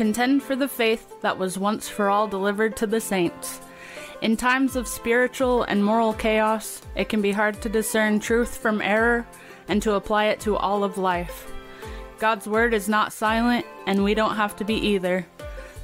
[0.00, 3.60] contend for the faith that was once for all delivered to the saints.
[4.22, 8.80] In times of spiritual and moral chaos, it can be hard to discern truth from
[8.80, 9.26] error
[9.68, 11.52] and to apply it to all of life.
[12.18, 15.26] God's word is not silent, and we don't have to be either.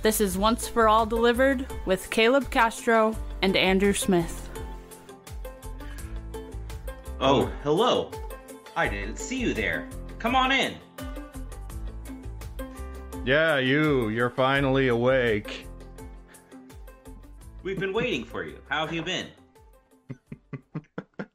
[0.01, 4.49] This is Once for All Delivered with Caleb Castro and Andrew Smith.
[7.21, 8.11] Oh, hello.
[8.77, 9.87] I didn't see you there.
[10.19, 10.75] Come on in.
[13.27, 14.09] Yeah, you.
[14.11, 15.67] You're finally awake.
[17.65, 18.61] We've been waiting for you.
[18.69, 19.27] How have you been?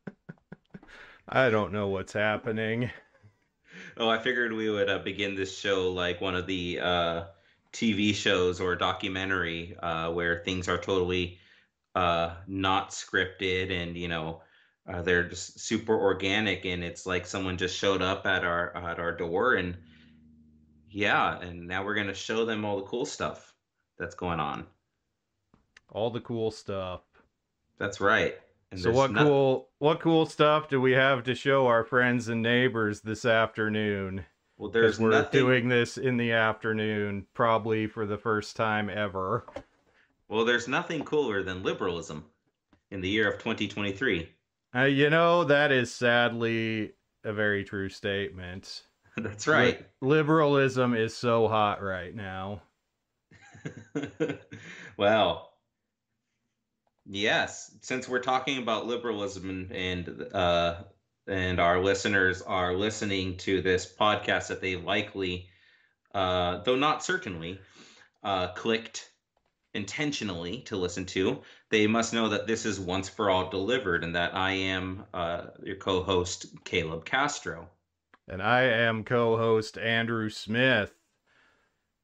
[1.28, 2.90] I don't know what's happening.
[3.98, 7.24] Oh, I figured we would uh, begin this show like one of the uh,
[7.74, 11.40] TV shows or documentary uh, where things are totally
[11.94, 14.44] uh, not scripted and you know
[14.88, 18.98] uh, they're just super organic and it's like someone just showed up at our at
[18.98, 19.76] our door and
[20.92, 23.54] yeah and now we're gonna show them all the cool stuff
[23.98, 24.66] that's going on
[25.90, 27.02] All the cool stuff.
[27.78, 28.36] that's right
[28.72, 32.28] and so what no- cool what cool stuff do we have to show our friends
[32.28, 34.26] and neighbors this afternoon?
[34.58, 39.46] well there's we're nothing doing this in the afternoon, probably for the first time ever.
[40.30, 42.26] well there's nothing cooler than liberalism
[42.92, 44.30] in the year of 2023
[44.76, 46.92] Uh, you know, that is sadly
[47.24, 48.84] a very true statement.
[49.18, 52.62] that's right Li- liberalism is so hot right now.
[54.98, 55.52] well,
[57.06, 60.84] yes, since we're talking about liberalism and and, uh,
[61.28, 65.48] and our listeners are listening to this podcast that they likely,
[66.14, 67.60] uh, though not certainly,
[68.24, 69.12] uh, clicked
[69.74, 74.16] intentionally to listen to, they must know that this is once for all delivered and
[74.16, 77.70] that I am uh, your co-host Caleb Castro.
[78.28, 80.94] And I am co host Andrew Smith.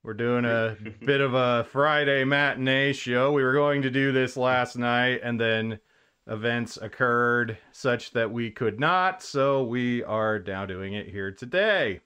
[0.03, 3.31] We're doing a bit of a Friday matinee show.
[3.31, 5.79] We were going to do this last night, and then
[6.27, 12.01] events occurred such that we could not, so we are now doing it here today.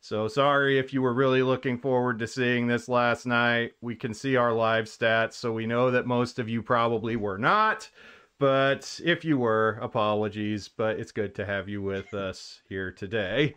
[0.00, 3.72] So sorry if you were really looking forward to seeing this last night.
[3.80, 7.38] We can see our live stats, so we know that most of you probably were
[7.38, 7.90] not.
[8.38, 10.68] But if you were, apologies.
[10.68, 13.56] But it's good to have you with us here today.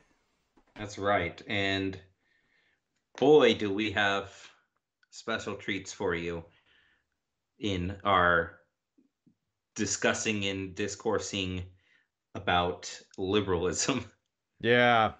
[0.78, 1.41] That's right.
[1.47, 2.00] And
[3.17, 4.31] boy, do we have
[5.09, 6.44] special treats for you
[7.59, 8.59] in our
[9.75, 11.63] discussing and discoursing
[12.35, 14.06] about liberalism.
[14.61, 15.13] Yeah.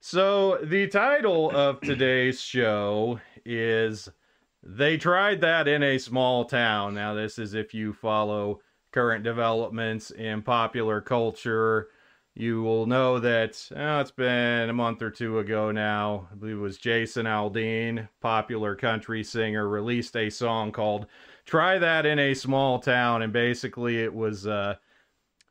[0.00, 4.08] So the title of today's show is
[4.62, 6.94] They Tried That in a Small Town.
[6.94, 8.60] Now, this is if you follow
[8.92, 11.88] current developments in popular culture.
[12.34, 16.28] You will know that oh, it's been a month or two ago now.
[16.30, 21.06] I believe it was Jason Aldean, popular country singer, released a song called
[21.46, 23.22] Try That in a Small Town.
[23.22, 24.76] And basically, it was uh,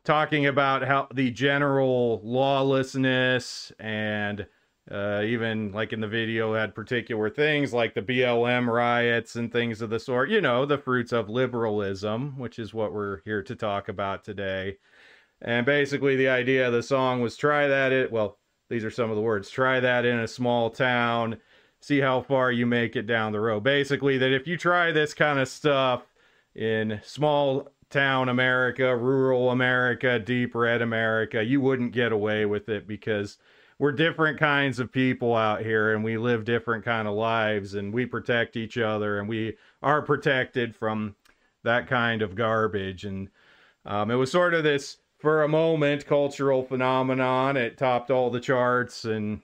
[0.05, 4.47] talking about how the general lawlessness and
[4.89, 9.81] uh, even like in the video had particular things like the BLM riots and things
[9.81, 10.29] of the sort.
[10.29, 14.77] You know, the fruits of liberalism, which is what we're here to talk about today.
[15.41, 18.11] And basically, the idea of the song was try that it.
[18.11, 18.37] Well,
[18.69, 19.49] these are some of the words.
[19.49, 21.37] Try that in a small town.
[21.79, 23.63] See how far you make it down the road.
[23.63, 26.03] Basically, that if you try this kind of stuff
[26.55, 32.87] in small town America, rural America, deep red America, you wouldn't get away with it
[32.87, 33.37] because
[33.79, 37.93] we're different kinds of people out here and we live different kind of lives and
[37.93, 41.15] we protect each other and we are protected from
[41.63, 43.05] that kind of garbage.
[43.05, 43.29] And
[43.85, 47.55] um, it was sort of this for a moment cultural phenomenon.
[47.55, 49.41] It topped all the charts and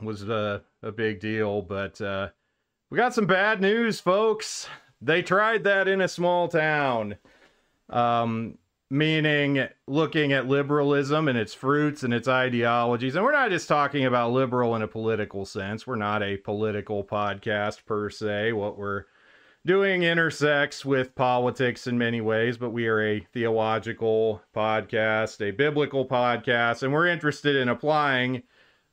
[0.00, 2.28] was a, a big deal but uh,
[2.90, 4.68] we got some bad news folks.
[5.00, 7.16] They tried that in a small town.
[7.90, 8.58] Um,
[8.92, 13.14] meaning looking at liberalism and its fruits and its ideologies.
[13.14, 15.86] And we're not just talking about liberal in a political sense.
[15.86, 18.52] We're not a political podcast per se.
[18.52, 19.04] What we're
[19.64, 26.06] doing intersects with politics in many ways, but we are a theological podcast, a biblical
[26.06, 28.42] podcast, and we're interested in applying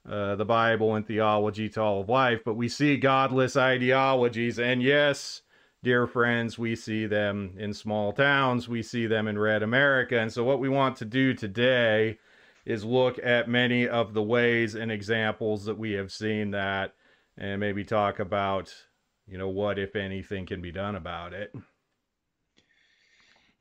[0.10, 2.40] uh, the Bible and theology to all of life.
[2.46, 5.42] But we see godless ideologies, and yes,
[5.84, 10.20] dear friends, we see them in small towns, we see them in red America.
[10.20, 12.18] And so, what we want to do today
[12.66, 16.94] is look at many of the ways and examples that we have seen that
[17.38, 18.74] and maybe talk about,
[19.28, 21.54] you know, what, if anything, can be done about it.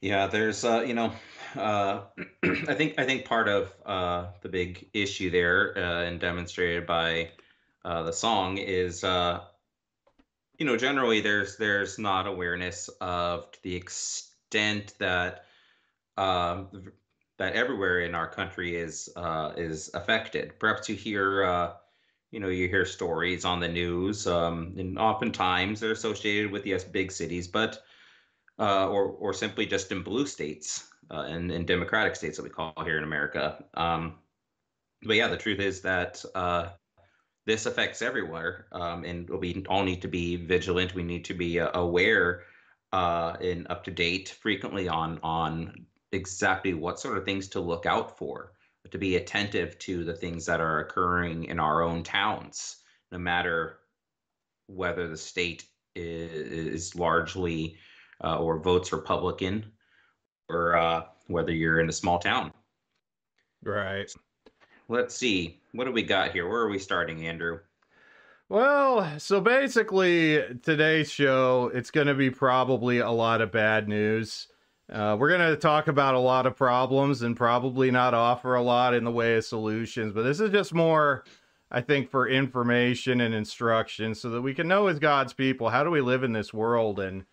[0.00, 1.12] Yeah, there's uh, you know,
[1.56, 2.02] uh,
[2.44, 7.30] I think I think part of uh, the big issue there uh, and demonstrated by
[7.84, 9.40] uh, the song is uh,
[10.58, 15.44] you know, generally there's there's not awareness of the extent that
[16.16, 16.68] um,
[17.38, 20.58] that everywhere in our country is uh, is affected.
[20.58, 21.72] Perhaps you hear uh,
[22.32, 26.82] you know you hear stories on the news, um, and oftentimes they're associated with yes
[26.82, 27.82] big cities, but
[28.58, 32.50] uh, or or simply just in blue states uh, and in democratic states that we
[32.50, 33.64] call here in America.
[33.74, 34.16] Um,
[35.04, 36.70] but yeah, the truth is that uh,
[37.48, 40.94] this affects everywhere, um, and we all need to be vigilant.
[40.94, 42.42] We need to be uh, aware
[42.92, 47.86] uh, and up to date frequently on on exactly what sort of things to look
[47.86, 48.52] out for,
[48.90, 52.76] to be attentive to the things that are occurring in our own towns,
[53.12, 53.78] no matter
[54.66, 55.64] whether the state
[55.94, 57.78] is, largely
[58.22, 59.72] uh, or votes Republican
[60.50, 62.52] or uh, whether you're in a small town.
[63.62, 64.10] Right.
[64.90, 65.60] Let's see.
[65.72, 66.48] What do we got here?
[66.48, 67.60] Where are we starting, Andrew?
[68.48, 74.48] Well, so basically, today's show, it's going to be probably a lot of bad news.
[74.90, 78.62] Uh, we're going to talk about a lot of problems and probably not offer a
[78.62, 81.24] lot in the way of solutions, but this is just more,
[81.70, 85.84] I think, for information and instruction so that we can know as God's people how
[85.84, 87.26] do we live in this world and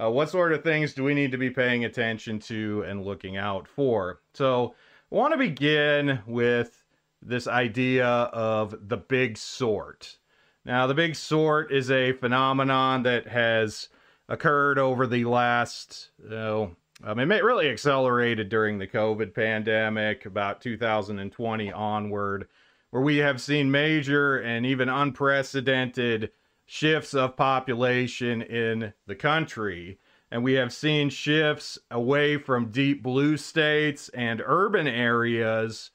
[0.00, 3.36] uh, what sort of things do we need to be paying attention to and looking
[3.36, 4.20] out for.
[4.34, 4.76] So,
[5.10, 6.79] I want to begin with
[7.22, 10.16] this idea of the big sort.
[10.64, 13.88] Now, the big sort is a phenomenon that has
[14.28, 20.60] occurred over the last, you know, um, it really accelerated during the COVID pandemic, about
[20.60, 22.46] 2020 onward,
[22.90, 26.30] where we have seen major and even unprecedented
[26.66, 29.98] shifts of population in the country.
[30.30, 35.90] And we have seen shifts away from deep blue states and urban areas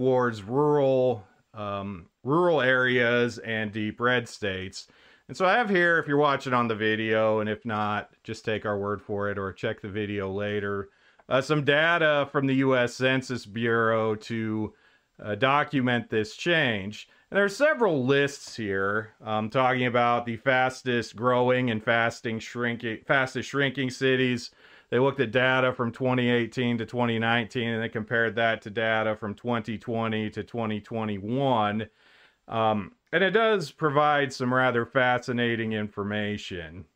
[0.00, 4.86] towards rural um, rural areas and deep red states.
[5.28, 8.42] And so I have here, if you're watching on the video, and if not, just
[8.42, 10.88] take our word for it or check the video later,
[11.28, 12.94] uh, some data from the U.S.
[12.94, 14.72] Census Bureau to
[15.22, 17.06] uh, document this change.
[17.30, 23.00] And there are several lists here um, talking about the fastest growing and fasting shrinking,
[23.06, 24.50] fastest shrinking cities.
[24.90, 29.34] They looked at data from 2018 to 2019 and they compared that to data from
[29.34, 31.88] 2020 to 2021.
[32.48, 36.86] Um, and it does provide some rather fascinating information.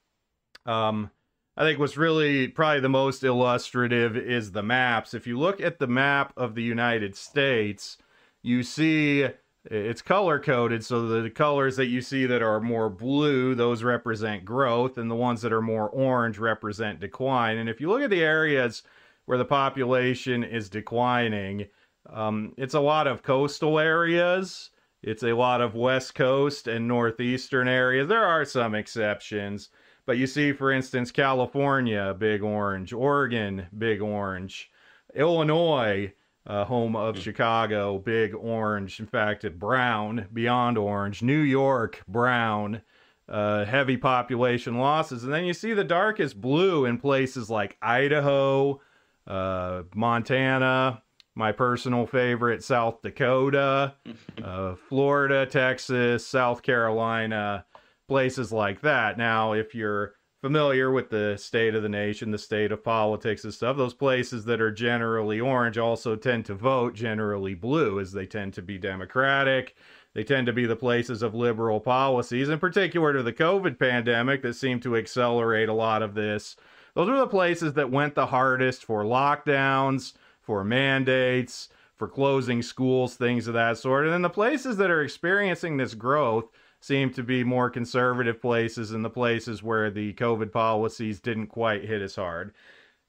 [0.67, 1.11] Um,
[1.57, 5.15] I think what's really probably the most illustrative is the maps.
[5.15, 7.97] If you look at the map of the United States,
[8.43, 9.29] you see
[9.71, 14.45] it's color coded, so the colors that you see that are more blue, those represent
[14.45, 17.59] growth, and the ones that are more orange represent decline.
[17.59, 18.83] And if you look at the areas
[19.25, 21.67] where the population is declining,
[22.11, 24.71] um, it's a lot of coastal areas
[25.07, 28.09] it's a lot of West Coast and Northeastern areas.
[28.09, 29.69] There are some exceptions,
[30.07, 34.71] but you see, for instance, California, big orange, Oregon, big orange,
[35.15, 36.11] Illinois,
[36.47, 39.01] uh, home of Chicago, big orange.
[39.01, 41.23] In fact, brown, beyond orange.
[41.23, 42.83] New York, brown.
[43.27, 45.25] Uh, heavy population losses.
[45.25, 48.83] And then you see the darkest blue in places like Idaho,
[49.27, 51.03] uh, Montana,
[51.35, 53.95] my personal favorite South Dakota,
[54.43, 57.65] uh, Florida, Texas, South Carolina,
[58.09, 59.17] places like that.
[59.17, 63.55] Now, if you're familiar with the state of the nation, the state of politics and
[63.55, 68.27] stuff, those places that are generally orange also tend to vote generally blue, as they
[68.27, 69.75] tend to be democratic.
[70.13, 74.43] They tend to be the places of liberal policies, in particular to the COVID pandemic
[74.43, 76.57] that seemed to accelerate a lot of this.
[76.93, 83.15] Those are the places that went the hardest for lockdowns for mandates, for closing schools,
[83.15, 84.05] things of that sort.
[84.05, 86.51] And then the places that are experiencing this growth
[86.85, 91.87] seem to be more conservative places and the places where the COVID policies didn't quite
[91.87, 92.53] hit as hard.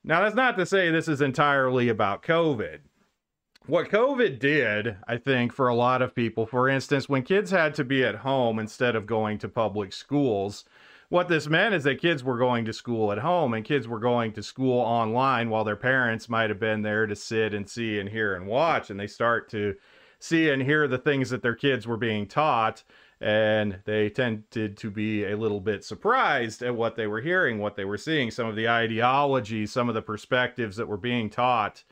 [0.02, 2.80] Now, that's not to say this is entirely about COVID.
[3.68, 7.76] What COVID did, I think, for a lot of people, for instance, when kids had
[7.76, 10.64] to be at home instead of going to public schools,
[11.10, 14.00] what this meant is that kids were going to school at home and kids were
[14.00, 18.00] going to school online while their parents might have been there to sit and see
[18.00, 19.76] and hear and watch and they start to
[20.20, 22.84] see and hear the things that their kids were being taught
[23.22, 27.76] and they tended to be a little bit surprised at what they were hearing what
[27.76, 31.84] they were seeing some of the ideologies some of the perspectives that were being taught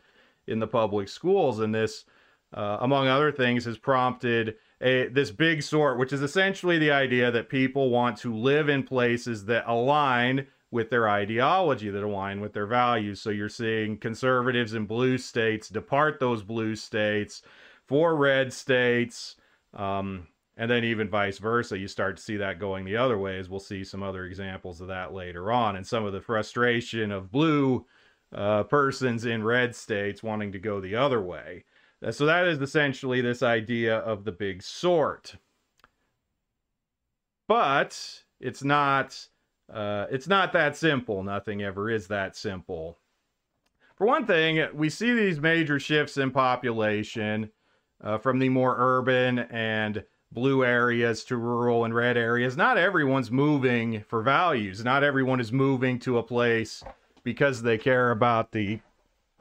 [0.47, 2.05] in the public schools and this
[2.53, 7.31] uh, among other things has prompted a this big sort, which is essentially the idea
[7.31, 12.53] that people want to live in places that align with their ideology, that align with
[12.53, 13.21] their values.
[13.21, 17.41] So you're seeing conservatives in blue states depart those blue states
[17.87, 19.35] for red states.
[19.73, 23.39] Um, and then even vice versa you start to see that going the other way
[23.39, 25.75] as we'll see some other examples of that later on.
[25.75, 27.85] And some of the frustration of blue
[28.33, 31.65] uh, persons in red states wanting to go the other way.
[32.03, 35.35] Uh, so that is essentially this idea of the big sort.
[37.47, 39.27] But it's not
[39.71, 41.23] uh, it's not that simple.
[41.23, 42.99] Nothing ever is that simple.
[43.95, 47.51] For one thing we see these major shifts in population
[48.03, 50.03] uh, from the more urban and
[50.33, 52.57] blue areas to rural and red areas.
[52.57, 54.83] Not everyone's moving for values.
[54.83, 56.83] Not everyone is moving to a place
[57.23, 58.79] because they care about the.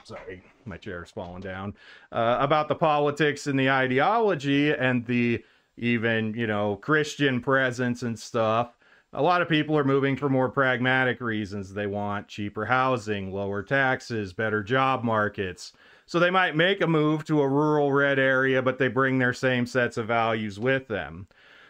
[0.05, 1.75] Sorry, my chair's falling down.
[2.11, 5.43] Uh, about the politics and the ideology and the
[5.79, 8.77] even, you know, Christian presence and stuff.
[9.15, 11.73] A lot of people are moving for more pragmatic reasons.
[11.73, 15.73] They want cheaper housing, lower taxes, better job markets.
[16.13, 19.33] So they might make a move to a rural red area, but they bring their
[19.33, 21.27] same sets of values with them.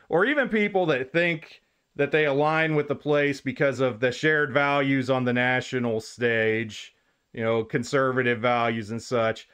[0.08, 1.62] Or even people that think
[1.94, 6.92] that they align with the place because of the shared values on the national stage,
[7.32, 9.48] you know, conservative values and such.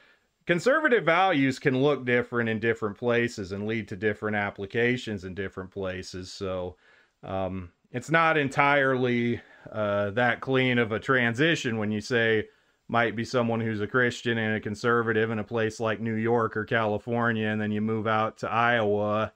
[0.47, 5.69] Conservative values can look different in different places and lead to different applications in different
[5.69, 6.33] places.
[6.33, 6.77] So
[7.21, 9.39] um, it's not entirely
[9.71, 12.47] uh, that clean of a transition when you say,
[12.89, 16.57] might be someone who's a Christian and a conservative in a place like New York
[16.57, 19.31] or California, and then you move out to Iowa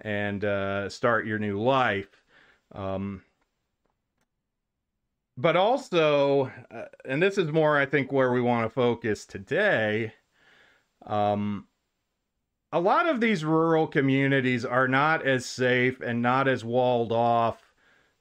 [0.00, 2.22] and uh, start your new life.
[2.72, 3.22] Um,
[5.36, 10.14] but also, uh, and this is more, I think, where we want to focus today.
[11.04, 11.66] Um,
[12.72, 17.71] a lot of these rural communities are not as safe and not as walled off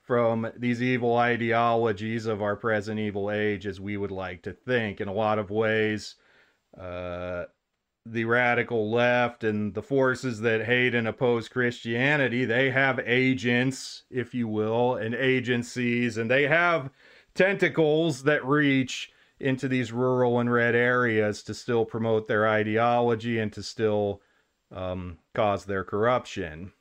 [0.02, 5.00] from these evil ideologies of our present evil age as we would like to think.
[5.00, 6.16] In a lot of ways,
[6.80, 7.46] uh,
[8.06, 14.34] the radical left and the forces that hate and oppose Christianity, they have agents, if
[14.34, 16.90] you will, and agencies, and they have
[17.36, 23.54] tentacles that reach into these rural and red areas to still promote their ideology and
[23.54, 24.22] to still
[24.76, 26.72] um, cause their corruption.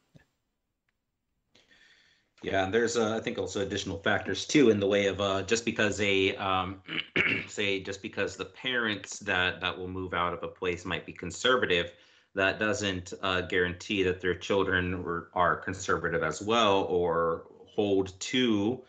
[2.42, 5.42] Yeah, and there's uh, I think also additional factors too in the way of uh,
[5.42, 6.80] just because a um,
[7.48, 11.12] say just because the parents that that will move out of a place might be
[11.12, 11.92] conservative,
[12.34, 18.82] that doesn't uh, guarantee that their children were, are conservative as well or hold to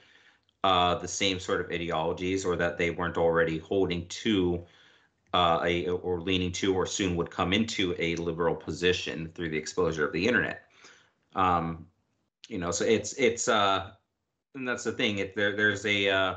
[0.64, 4.64] uh, the same sort of ideologies or that they weren't already holding to
[5.34, 9.58] uh, a or leaning to or soon would come into a liberal position through the
[9.58, 10.64] exposure of the internet.
[11.36, 11.88] Um,
[12.52, 13.92] you know so it's it's uh
[14.56, 16.36] and that's the thing it there there's a uh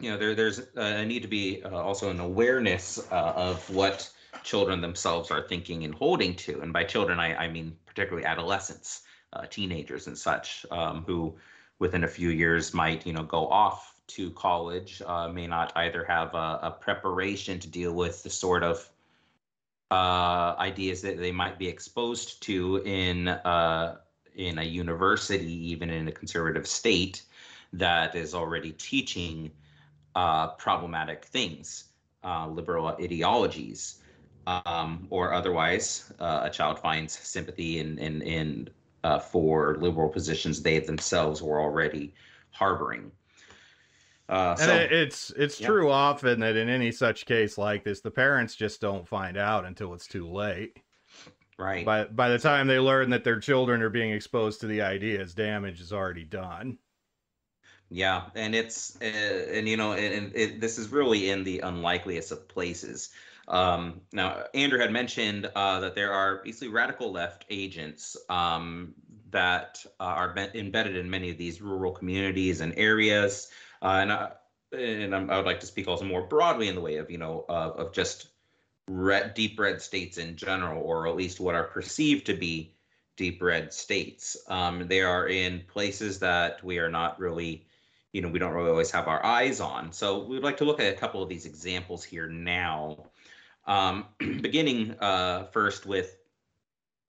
[0.00, 4.10] you know there there's a need to be uh, also an awareness uh, of what
[4.42, 9.02] children themselves are thinking and holding to and by children i, I mean particularly adolescents
[9.34, 11.36] uh, teenagers and such um, who
[11.80, 16.02] within a few years might you know go off to college uh, may not either
[16.04, 18.88] have a, a, preparation to deal with the sort of
[19.90, 23.96] uh, ideas that they might be exposed to in uh,
[24.38, 27.22] in a university, even in a conservative state,
[27.72, 29.50] that is already teaching
[30.14, 31.90] uh, problematic things,
[32.24, 34.00] uh, liberal ideologies,
[34.46, 38.70] um, or otherwise, uh, a child finds sympathy in in in
[39.04, 42.14] uh, for liberal positions they themselves were already
[42.50, 43.10] harboring.
[44.28, 45.66] Uh, so, and it's it's yeah.
[45.66, 49.64] true often that in any such case like this, the parents just don't find out
[49.64, 50.78] until it's too late.
[51.58, 51.84] Right.
[51.84, 55.34] By by the time they learn that their children are being exposed to the ideas,
[55.34, 56.78] damage is already done.
[57.90, 62.30] Yeah, and it's uh, and you know, and, it, this is really in the unlikeliest
[62.30, 63.10] of places.
[63.48, 68.94] Um, now, Andrew had mentioned uh, that there are basically radical left agents um,
[69.30, 73.50] that uh, are embedded in many of these rural communities and areas,
[73.82, 74.32] uh, and I,
[74.70, 77.46] and I would like to speak also more broadly in the way of you know
[77.48, 78.28] of, of just
[78.88, 82.74] red, deep red states in general, or at least what are perceived to be
[83.16, 84.36] deep red states.
[84.48, 87.66] Um, they are in places that we are not really,
[88.12, 89.92] you know, we don't really always have our eyes on.
[89.92, 93.06] So we'd like to look at a couple of these examples here now.
[93.66, 96.16] Um, beginning uh, first with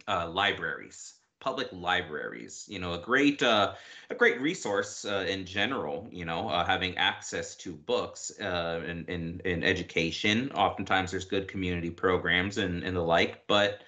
[0.08, 3.74] uh, libraries public libraries you know a great uh,
[4.10, 9.06] a great resource uh, in general you know uh, having access to books uh, in,
[9.06, 13.82] in in education oftentimes there's good community programs and and the like but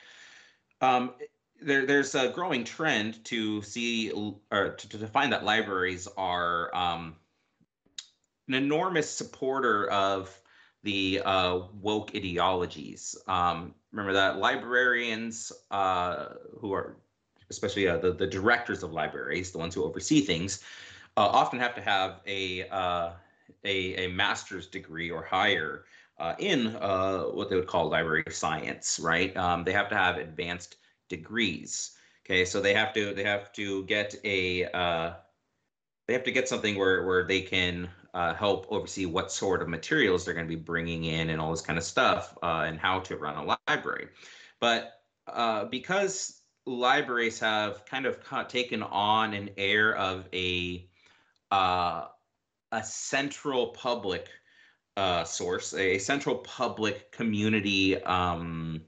[0.81, 1.13] um,
[1.61, 7.15] there, there's a growing trend to see or to, to find that libraries are um,
[8.47, 10.35] an enormous supporter of
[10.83, 13.15] the uh, woke ideologies.
[13.27, 16.29] Um, remember that librarians uh,
[16.59, 16.97] who are
[17.51, 20.63] especially uh, the the directors of libraries, the ones who oversee things,
[21.17, 23.11] uh, often have to have a uh,
[23.63, 25.85] a, a master's degree or higher
[26.17, 29.35] uh, in uh, what they would call library science, right?
[29.35, 30.77] Um, they have to have advanced
[31.09, 31.97] degrees.
[32.25, 35.13] Okay, so they have to they have to get a uh,
[36.07, 39.69] they have to get something where where they can uh, help oversee what sort of
[39.69, 42.79] materials they're going to be bringing in and all this kind of stuff uh, and
[42.79, 44.09] how to run a library.
[44.59, 44.93] But
[45.27, 50.87] uh, because libraries have kind of taken on an air of a
[51.51, 52.05] uh,
[52.71, 54.29] a central public
[54.95, 58.81] uh, source, a central public community um,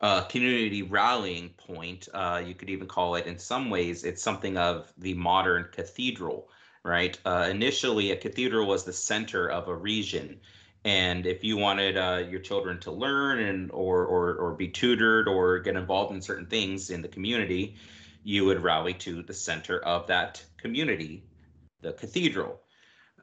[0.00, 2.08] uh, community rallying point.
[2.12, 6.48] Uh, you could even call it, in some ways, it's something of the modern cathedral,
[6.84, 7.18] right?
[7.24, 10.38] Uh, initially, a cathedral was the center of a region.
[10.86, 15.26] And if you wanted uh, your children to learn and or, or or be tutored
[15.26, 17.74] or get involved in certain things in the community,
[18.22, 21.24] you would rally to the center of that community,
[21.80, 22.60] the cathedral.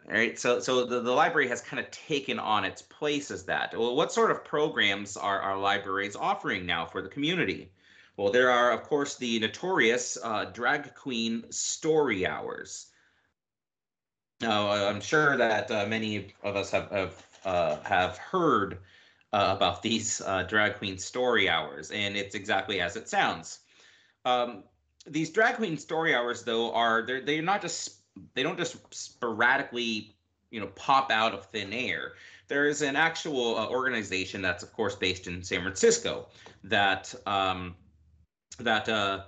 [0.05, 3.45] All right, so so the, the library has kind of taken on its place as
[3.45, 3.73] that.
[3.77, 7.71] Well, what sort of programs are our libraries offering now for the community?
[8.17, 12.87] Well, there are, of course, the notorious uh, drag queen story hours.
[14.41, 17.15] Now, I'm sure that uh, many of us have have,
[17.45, 18.79] uh, have heard
[19.31, 23.59] uh, about these uh, drag queen story hours, and it's exactly as it sounds.
[24.25, 24.63] Um,
[25.05, 28.03] these drag queen story hours, though, are they're they're not just
[28.35, 30.15] they don't just sporadically
[30.51, 32.13] you know pop out of thin air
[32.47, 36.27] there is an actual uh, organization that's of course based in san francisco
[36.63, 37.75] that um,
[38.59, 39.21] that uh,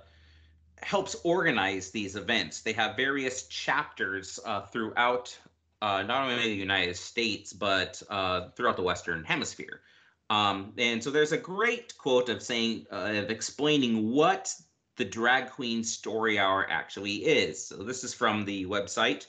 [0.80, 5.36] helps organize these events they have various chapters uh, throughout
[5.82, 9.80] uh, not only the united states but uh, throughout the western hemisphere
[10.28, 14.52] um, and so there's a great quote of saying uh, of explaining what
[14.96, 17.66] the drag queen story hour actually is.
[17.66, 19.26] So this is from the website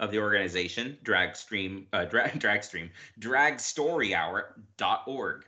[0.00, 5.44] of the organization, Dragstream, uh, drag, Dragstream, dragstoryhour.org.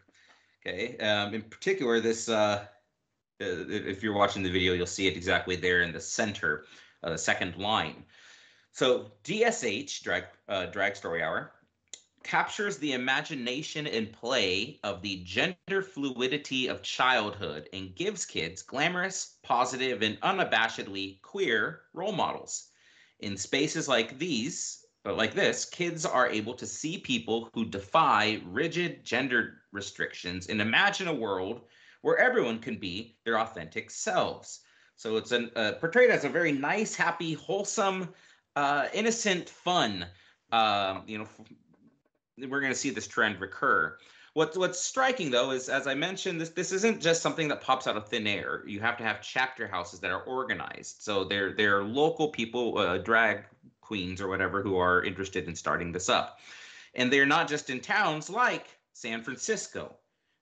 [0.67, 0.99] Okay.
[0.99, 2.67] Um, in particular, this, uh,
[3.41, 6.65] uh, if you're watching the video, you'll see it exactly there in the center,
[7.03, 8.05] uh, the second line.
[8.81, 11.53] So DSH, Drag, uh, Drag Story Hour,
[12.25, 19.37] captures the imagination and play of the gender fluidity of childhood and gives kids glamorous,
[19.43, 22.71] positive, and unabashedly queer role models.
[23.19, 28.41] In spaces like these, but like this, kids are able to see people who defy
[28.47, 31.67] rigid gender restrictions and imagine a world
[32.01, 34.61] where everyone can be their authentic selves.
[34.97, 38.15] So it's an, uh, portrayed as a very nice, happy, wholesome,
[38.57, 40.07] uh, innocent, fun,
[40.53, 41.29] uh, you know,
[42.49, 43.97] we're going to see this trend recur.
[44.35, 47.89] What's what's striking though is, as I mentioned, this this isn't just something that pops
[47.89, 48.63] out of thin air.
[48.67, 51.03] You have to have chapter houses that are organized.
[51.03, 53.45] So they're they're local people, uh, drag
[53.81, 56.39] queens or whatever, who are interested in starting this up,
[56.95, 59.97] and they're not just in towns like San Francisco.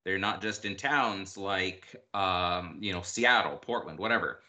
[0.05, 4.40] They're not just in towns like um, you know Seattle, Portland, whatever.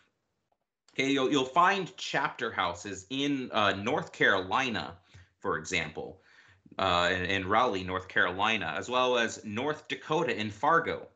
[0.93, 4.97] Okay, you'll you'll find chapter houses in uh, North Carolina,
[5.39, 6.21] for example
[6.79, 11.07] uh, in, in, Raleigh, North Carolina, as well as North Dakota in Fargo.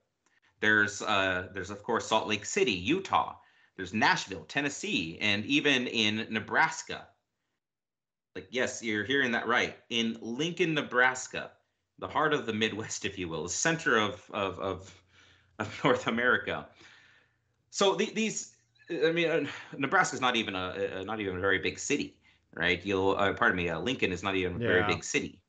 [0.60, 3.36] There's uh, there's of course Salt Lake City, Utah.
[3.76, 7.08] There's Nashville, Tennessee, and even in Nebraska.
[8.36, 9.78] Like yes, you're hearing that right.
[9.90, 11.52] In Lincoln, Nebraska,
[12.00, 15.04] the heart of the Midwest, if you will, the center of of of,
[15.60, 16.68] of North America.
[17.70, 18.53] So the, these,
[18.90, 19.46] I mean, uh,
[19.78, 22.16] Nebraska is not even a, a, not even a very big city,
[22.54, 22.84] right?
[22.86, 24.68] You'll uh, pardon me, uh, Lincoln is not even a yeah.
[24.68, 25.40] very big city.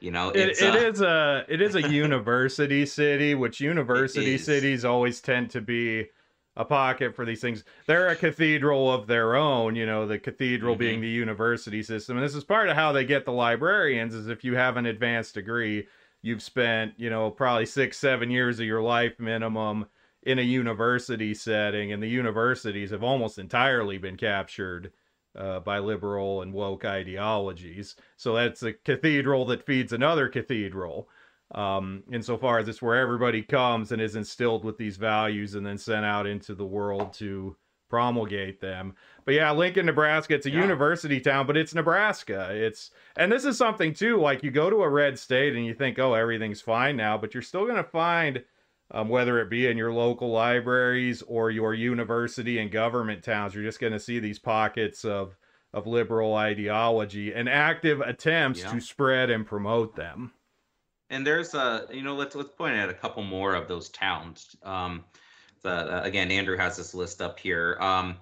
[0.00, 4.84] You know, it, it uh, is a it is a university city, which university cities
[4.84, 6.08] always tend to be
[6.56, 7.64] a pocket for these things.
[7.86, 10.80] They're a cathedral of their own, you know, the cathedral mm-hmm.
[10.80, 12.16] being the university system.
[12.16, 14.86] And this is part of how they get the librarians is if you have an
[14.86, 15.88] advanced degree,
[16.22, 19.86] you've spent, you know, probably 6 7 years of your life minimum
[20.24, 24.90] in a university setting and the universities have almost entirely been captured
[25.36, 27.96] uh, by liberal and woke ideologies.
[28.16, 31.08] So that's a cathedral that feeds another cathedral.
[31.54, 35.78] Um, insofar as it's where everybody comes and is instilled with these values and then
[35.78, 37.56] sent out into the world to
[37.90, 38.94] promulgate them.
[39.24, 40.62] But yeah, Lincoln, Nebraska, it's a yeah.
[40.62, 42.48] university town, but it's Nebraska.
[42.50, 45.74] It's and this is something too, like you go to a red state and you
[45.74, 48.42] think, oh, everything's fine now, but you're still gonna find
[48.94, 53.52] um, whether it be in your local libraries or your university and government towns.
[53.52, 55.36] You're just going to see these pockets of
[55.74, 58.70] of liberal ideology and active attempts yeah.
[58.70, 60.32] to spread and promote them.
[61.10, 64.54] And there's a, you know, let's let's point out a couple more of those towns.
[64.62, 65.04] Um,
[65.64, 67.76] uh, again, Andrew has this list up here.
[67.80, 68.16] Um,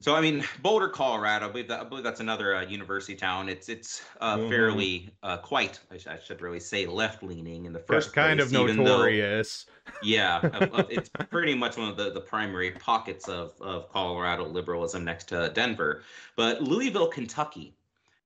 [0.00, 1.46] so I mean, Boulder, Colorado.
[1.46, 3.50] I believe, that, I believe that's another uh, university town.
[3.50, 4.48] It's it's uh, mm-hmm.
[4.48, 8.14] fairly uh, quite, I, sh- I, should really say, left leaning in the first.
[8.14, 9.66] Kind place, of notorious.
[9.86, 10.40] Though, yeah,
[10.88, 15.50] it's pretty much one of the, the primary pockets of of Colorado liberalism next to
[15.50, 16.02] Denver.
[16.34, 17.74] But Louisville, Kentucky,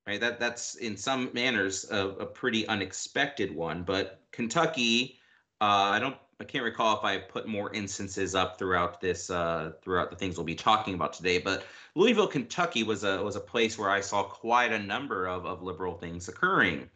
[0.07, 0.21] right?
[0.21, 3.83] That that's in some manners a, a pretty unexpected one.
[3.83, 5.19] But Kentucky,
[5.61, 9.73] uh, I don't I can't recall if I put more instances up throughout this uh,
[9.81, 11.39] throughout the things we'll be talking about today.
[11.39, 15.47] But Louisville, Kentucky was a was a place where I saw quite a number of,
[15.47, 16.91] of liberal things occurring.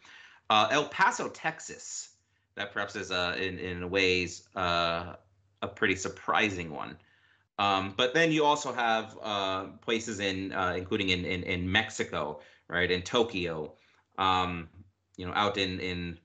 [0.50, 2.10] Uh, El Paso, Texas,
[2.56, 5.14] that perhaps is a, in in ways uh,
[5.62, 6.98] a pretty surprising one.
[7.58, 12.40] Um, but then you also have uh, places in uh, including in, in in Mexico,
[12.68, 13.72] right, in Tokyo,
[14.18, 14.68] um,
[15.16, 16.18] you know, out in in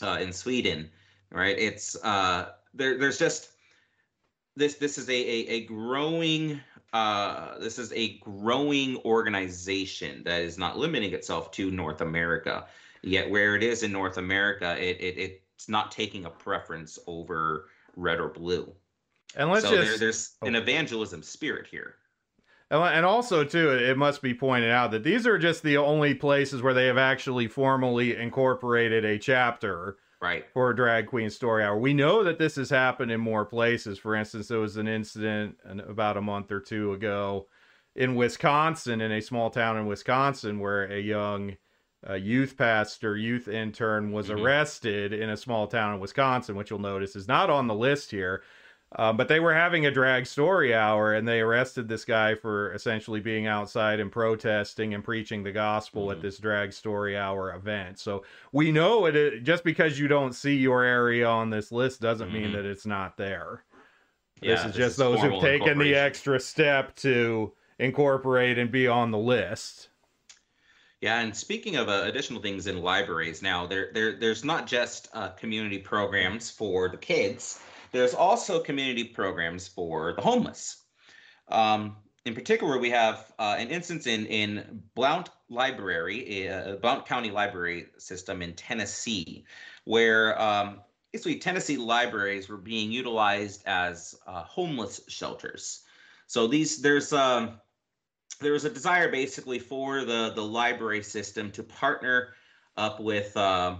[0.00, 0.90] uh, in Sweden
[1.32, 1.58] right?
[1.58, 2.98] It's uh, there.
[2.98, 3.50] There's just
[4.56, 4.74] this.
[4.74, 6.60] This is a a, a growing.
[6.92, 12.66] Uh, this is a growing organization that is not limiting itself to North America.
[13.02, 17.66] Yet, where it is in North America, it, it it's not taking a preference over
[17.96, 18.72] red or blue.
[19.36, 20.46] And let's so just there, there's oh.
[20.46, 21.96] an evangelism spirit here.
[22.70, 26.62] And also, too, it must be pointed out that these are just the only places
[26.62, 30.44] where they have actually formally incorporated a chapter right.
[30.52, 31.78] for a drag queen story hour.
[31.78, 33.98] We know that this has happened in more places.
[33.98, 37.46] For instance there was an incident about a month or two ago
[37.96, 41.56] in wisconsin in a small town in wisconsin where a young
[42.08, 44.40] uh, youth pastor youth intern was mm-hmm.
[44.40, 48.10] arrested in a small town in wisconsin which you'll notice is not on the list
[48.10, 48.42] here
[48.96, 52.72] um, but they were having a drag story hour and they arrested this guy for
[52.72, 56.12] essentially being outside and protesting and preaching the gospel mm-hmm.
[56.12, 58.00] at this drag story hour event.
[58.00, 62.30] So we know it just because you don't see your area on this list doesn't
[62.30, 62.36] mm-hmm.
[62.36, 63.64] mean that it's not there.
[64.42, 68.72] Yeah, this is this just is those who've taken the extra step to incorporate and
[68.72, 69.88] be on the list.
[71.00, 75.08] Yeah, and speaking of uh, additional things in libraries, now there, there there's not just
[75.14, 77.60] uh, community programs for the kids
[77.92, 80.84] there's also community programs for the homeless.
[81.48, 87.30] Um, in particular, we have uh, an instance in in Blount Library, uh, Blount County
[87.30, 89.44] Library System in Tennessee,
[89.84, 90.80] where um,
[91.12, 95.82] basically Tennessee libraries were being utilized as uh, homeless shelters.
[96.26, 97.60] So these there's um,
[98.40, 102.34] there was a desire basically for the the library system to partner
[102.76, 103.76] up with uh,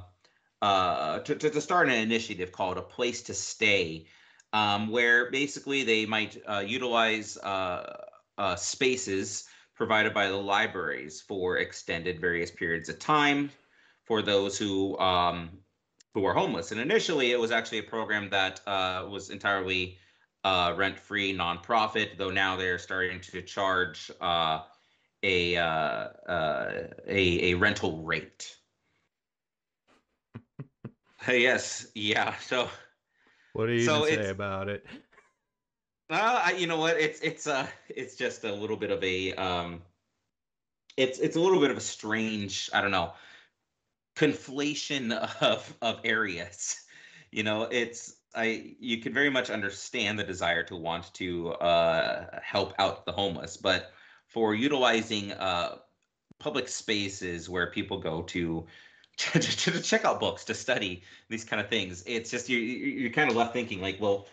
[0.62, 4.06] uh, to, to, start an initiative called a place to stay
[4.52, 8.04] um, where basically they might uh, utilize uh,
[8.36, 13.50] uh, spaces provided by the libraries for extended various periods of time
[14.04, 15.50] for those who um,
[16.12, 16.72] who are homeless.
[16.72, 19.96] And initially it was actually a program that uh, was entirely
[20.42, 24.62] uh, rent-free nonprofit though now they're starting to charge a,
[25.22, 25.56] a
[27.06, 28.56] a rental rate
[31.28, 32.34] yes, yeah.
[32.38, 32.68] So,
[33.52, 34.84] what do you so say about it?
[36.08, 36.98] Uh, I, you know what?
[36.98, 39.82] It's it's uh it's just a little bit of a um,
[40.96, 42.68] it's it's a little bit of a strange.
[42.72, 43.12] I don't know
[44.16, 46.84] conflation of of areas.
[47.30, 52.40] You know, it's I you can very much understand the desire to want to uh,
[52.42, 53.92] help out the homeless, but
[54.26, 55.78] for utilizing uh,
[56.38, 58.66] public spaces where people go to
[59.20, 62.02] to, to, to, check out books to study these kind of things.
[62.06, 64.28] It's just you you're kind of left thinking like well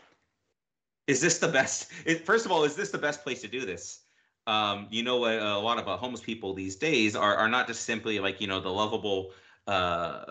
[1.07, 3.65] is this the best it, first of all is this the best place to do
[3.65, 3.99] this?
[4.45, 7.67] Um, you know a, a lot of uh, homeless people these days are, are not
[7.67, 9.31] just simply like you know the lovable
[9.67, 10.23] uh,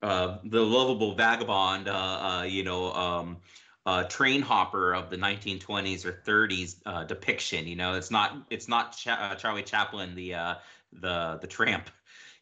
[0.00, 3.36] uh, the lovable vagabond uh, uh, you know um,
[3.84, 7.66] uh, train hopper of the 1920s or 30s uh, depiction.
[7.66, 10.54] You know, it's not it's not Ch- uh, Charlie Chaplin, the uh,
[10.92, 11.90] the the tramp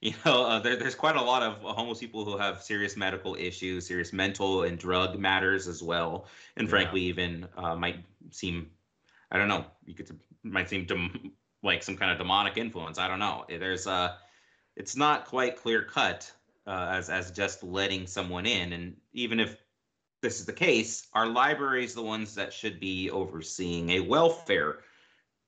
[0.01, 3.35] you know, uh, there, there's quite a lot of homeless people who have serious medical
[3.35, 7.09] issues, serious mental and drug matters as well, and frankly, yeah.
[7.09, 8.71] even uh, might seem,
[9.31, 11.33] I don't know, you could might seem dem-
[11.63, 12.99] like some kind of demonic influence.
[12.99, 13.45] I don't know.
[13.49, 14.15] There's uh,
[14.77, 16.31] it's not quite clear cut
[16.67, 19.57] uh, as as just letting someone in, and even if
[20.23, 24.81] this is the case, our libraries the ones that should be overseeing a welfare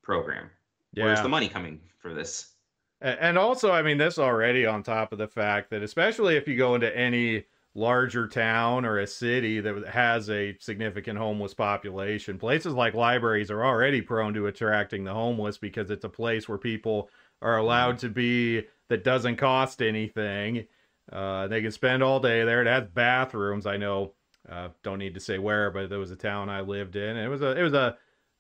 [0.03, 0.51] program.
[0.95, 1.05] Yeah.
[1.05, 2.55] Where's the money coming for this?
[3.01, 6.57] And also, I mean, this already on top of the fact that, especially if you
[6.57, 12.75] go into any larger town or a city that has a significant homeless population, places
[12.75, 17.09] like libraries are already prone to attracting the homeless because it's a place where people
[17.41, 20.67] are allowed to be that doesn't cost anything.
[21.13, 22.63] Uh, they can spend all day there.
[22.63, 23.67] It has bathrooms.
[23.67, 24.15] I know
[24.49, 27.17] Uh, don't need to say where, but there was a town I lived in.
[27.17, 27.97] And it was a it was a,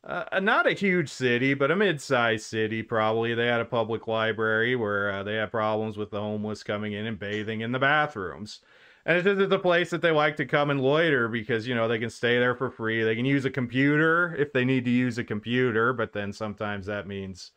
[0.09, 2.83] a not a huge city, but a mid-sized city.
[2.83, 6.94] Probably they had a public library where uh, they had problems with the homeless coming
[6.94, 8.61] in and bathing in the bathrooms.
[9.05, 11.88] And it's just a place that they like to come and loiter because you know
[11.88, 13.03] they can stay there for free.
[13.03, 16.87] They can use a computer if they need to use a computer, but then sometimes
[16.87, 17.53] that means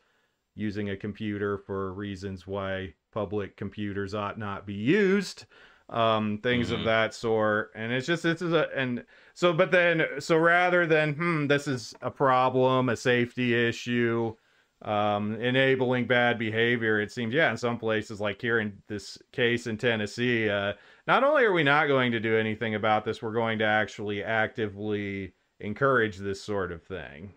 [0.54, 5.46] using a computer for reasons why public computers ought not be used
[5.88, 6.76] um things mm-hmm.
[6.76, 10.86] of that sort and it's just this is a and so but then so rather
[10.86, 14.34] than hmm this is a problem a safety issue
[14.82, 19.66] um enabling bad behavior it seems yeah in some places like here in this case
[19.66, 20.72] in Tennessee uh
[21.06, 24.22] not only are we not going to do anything about this we're going to actually
[24.22, 27.32] actively encourage this sort of thing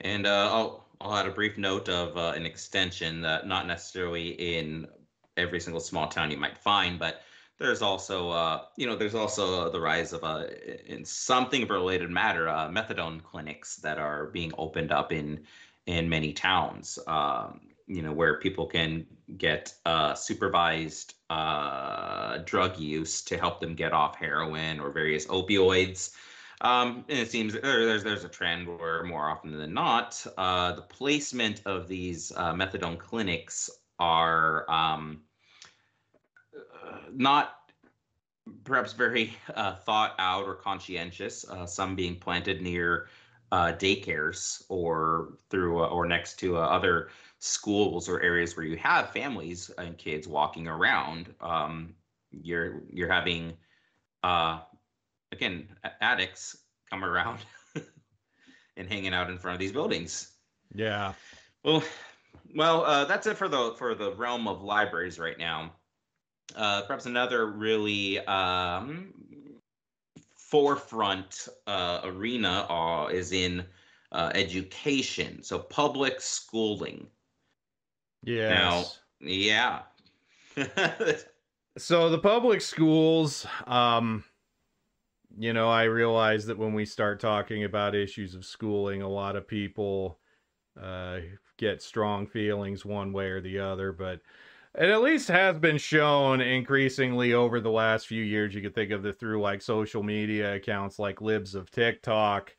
[0.00, 4.28] and uh I'll I'll add a brief note of uh, an extension that not necessarily
[4.28, 4.88] in
[5.36, 7.22] every single small town you might find but
[7.58, 10.44] there's also uh, you know there's also the rise of uh,
[10.86, 15.40] in something of a related matter uh, methadone clinics that are being opened up in
[15.86, 23.22] in many towns um, you know where people can get uh, supervised uh, drug use
[23.22, 26.14] to help them get off heroin or various opioids.
[26.60, 31.60] Um, and it seems there's there's a trend where more often than not the placement
[31.66, 35.20] of these methadone clinics are um,
[37.12, 37.64] not
[38.64, 41.48] perhaps very uh, thought out or conscientious.
[41.48, 43.08] Uh, some being planted near
[43.52, 48.76] uh, daycares or through uh, or next to uh, other schools or areas where you
[48.76, 51.34] have families and kids walking around.
[51.40, 51.94] Um,
[52.30, 53.54] you're you're having
[54.22, 54.60] uh,
[55.32, 55.68] again
[56.00, 56.56] addicts
[56.90, 57.38] come around
[58.76, 60.32] and hanging out in front of these buildings.
[60.74, 61.12] Yeah.
[61.64, 61.82] Well,
[62.54, 65.72] well, that's it for the for the realm of libraries right now
[66.56, 69.12] uh, perhaps another really um,
[70.36, 73.64] forefront uh, arena uh, is in
[74.12, 77.06] uh, education, so public schooling.
[78.22, 78.48] Yeah.
[78.50, 78.84] Now,
[79.20, 79.80] yeah.
[81.76, 84.22] so the public schools, um,
[85.36, 89.34] you know, I realize that when we start talking about issues of schooling, a lot
[89.34, 90.20] of people
[90.80, 91.18] uh,
[91.56, 94.20] get strong feelings one way or the other, but
[94.76, 98.54] it at least has been shown increasingly over the last few years.
[98.54, 102.54] You could think of it through like social media accounts like Libs of TikTok.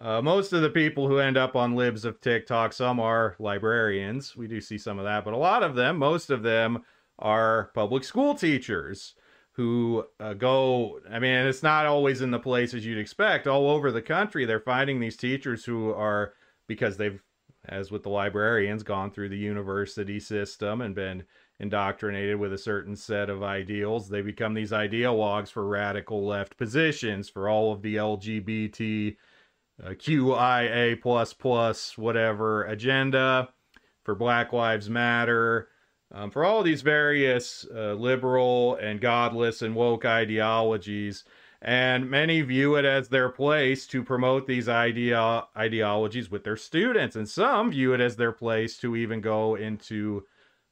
[0.00, 4.36] Uh, most of the people who end up on Libs of TikTok, some are librarians.
[4.36, 6.84] We do see some of that, but a lot of them, most of them,
[7.18, 9.14] are public school teachers
[9.52, 11.00] who uh, go.
[11.10, 13.46] I mean, it's not always in the places you'd expect.
[13.46, 16.34] All over the country, they're finding these teachers who are
[16.66, 17.22] because they've,
[17.64, 21.24] as with the librarians, gone through the university system and been
[21.58, 24.08] indoctrinated with a certain set of ideals.
[24.08, 29.16] They become these ideologues for radical left positions, for all of the LGBT,
[29.82, 33.48] uh, QIA plus plus whatever agenda,
[34.04, 35.68] for Black Lives Matter,
[36.12, 41.24] um, for all these various uh, liberal and godless and woke ideologies.
[41.62, 47.16] And many view it as their place to promote these idea ideologies with their students,
[47.16, 50.26] and some view it as their place to even go into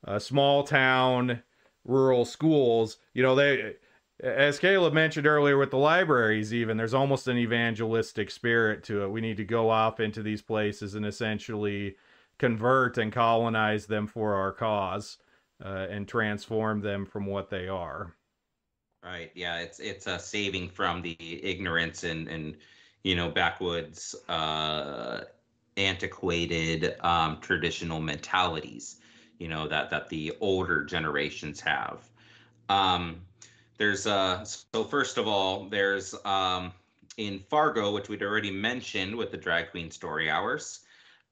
[0.07, 1.43] uh, small town
[1.85, 3.75] rural schools you know they
[4.23, 9.11] as caleb mentioned earlier with the libraries even there's almost an evangelistic spirit to it.
[9.11, 11.97] We need to go off into these places and essentially
[12.39, 15.19] convert and colonize them for our cause
[15.65, 18.15] uh, and transform them from what they are.
[19.03, 19.31] Right.
[19.35, 22.57] Yeah it's it's a saving from the ignorance and and
[23.03, 25.25] you know backwoods uh
[25.77, 29.01] antiquated um traditional mentalities
[29.39, 32.09] you know that that the older generations have.
[32.69, 33.21] Um,
[33.77, 36.73] there's uh so first of all there's um
[37.17, 40.81] in fargo which we'd already mentioned with the drag queen story hours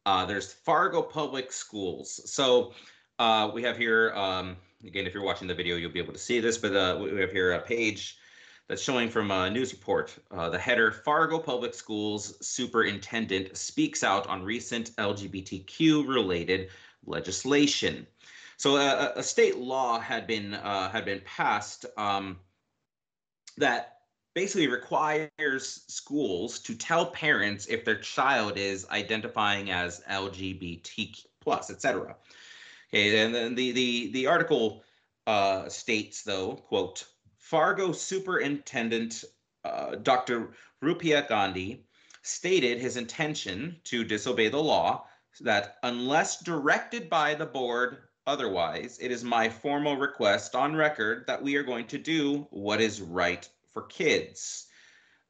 [0.07, 2.21] uh, there's fargo public schools.
[2.31, 2.73] So
[3.19, 6.19] uh, we have here um, again if you're watching the video you'll be able to
[6.19, 8.19] see this but uh, we have here a page
[8.69, 10.15] that's showing from a news report.
[10.31, 16.69] Uh, the header fargo public schools superintendent speaks out on recent lgbtq related
[17.07, 18.07] legislation.
[18.57, 22.39] So a, a state law had been uh, had been passed um,
[23.57, 23.97] that
[24.35, 32.17] basically requires schools to tell parents if their child is identifying as LGBT plus, etc.
[32.93, 34.85] Okay, and then the the the article
[35.27, 37.05] uh, states though, quote,
[37.39, 39.25] Fargo Superintendent
[39.65, 40.53] uh, Dr.
[40.83, 41.85] Rupak Gandhi
[42.23, 45.07] stated his intention to disobey the law
[45.41, 51.43] that unless directed by the board otherwise, it is my formal request on record that
[51.43, 54.67] we are going to do what is right for kids.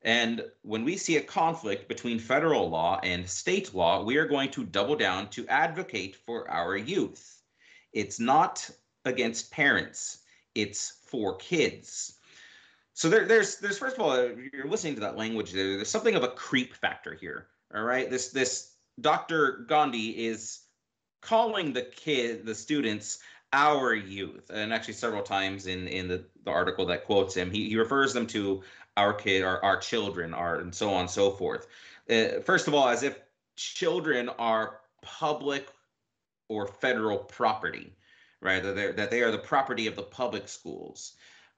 [0.03, 4.51] And when we see a conflict between federal law and state law, we are going
[4.51, 7.43] to double down to advocate for our youth.
[7.93, 8.69] It's not
[9.05, 10.19] against parents,
[10.55, 12.19] it's for kids.
[12.95, 14.17] So there, there's, there's first of all,
[14.53, 15.53] you're listening to that language.
[15.53, 17.49] There, there's something of a creep factor here.
[17.75, 19.65] All right, this this Dr.
[19.69, 20.61] Gandhi is
[21.21, 23.21] calling the kid, the students,
[23.53, 27.69] our youth, and actually several times in in the, the article that quotes him, he,
[27.69, 28.63] he refers them to
[28.97, 31.67] our kid, our our children, our and so on and so forth.
[32.11, 33.19] Uh, first of all, as if
[33.57, 35.69] children are public
[36.49, 37.95] or federal property,
[38.41, 38.63] right?
[38.63, 41.15] That, that they are the property of the public schools.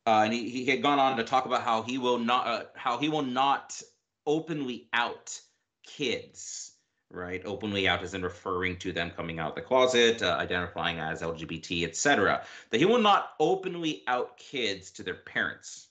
[0.07, 2.65] Uh, and he, he had gone on to talk about how he will not uh,
[2.75, 3.81] how he will not
[4.27, 5.41] openly out
[5.87, 6.74] kids
[7.15, 7.43] right?
[7.45, 11.23] Openly out as in referring to them coming out of the closet uh, identifying as
[11.23, 15.89] lgbt etc that he will not openly out kids to their parents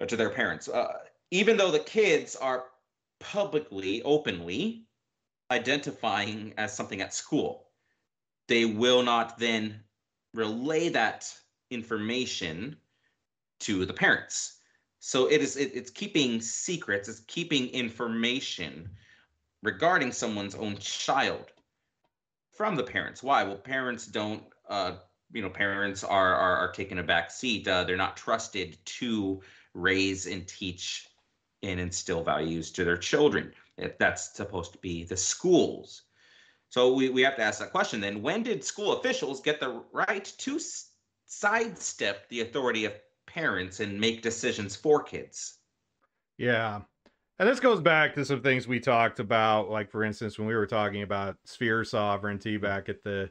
[0.00, 0.68] uh, to their parents.
[0.68, 0.98] Uh,
[1.30, 2.64] even though the kids are
[3.20, 4.84] publicly openly
[5.50, 7.68] identifying as something at school
[8.48, 9.80] they will not then
[10.34, 11.32] relay that
[11.70, 12.76] information
[13.60, 14.58] to the parents.
[14.98, 18.90] So it is it, it's keeping secrets it's keeping information
[19.64, 21.50] regarding someone's own child
[22.52, 23.22] from the parents.
[23.22, 23.42] Why?
[23.42, 24.96] Well parents don't uh,
[25.32, 29.40] you know parents are are, are taking a back seat uh, they're not trusted to
[29.72, 31.08] raise and teach
[31.62, 33.52] and instill values to their children.
[33.98, 36.02] That's supposed to be the schools.
[36.68, 38.20] So we, we have to ask that question then.
[38.20, 40.60] When did school officials get the right to
[41.26, 42.92] sidestep the authority of
[43.26, 45.58] parents and make decisions for kids?
[46.36, 46.82] Yeah
[47.38, 50.54] and this goes back to some things we talked about, like for instance, when we
[50.54, 53.30] were talking about sphere sovereignty back at the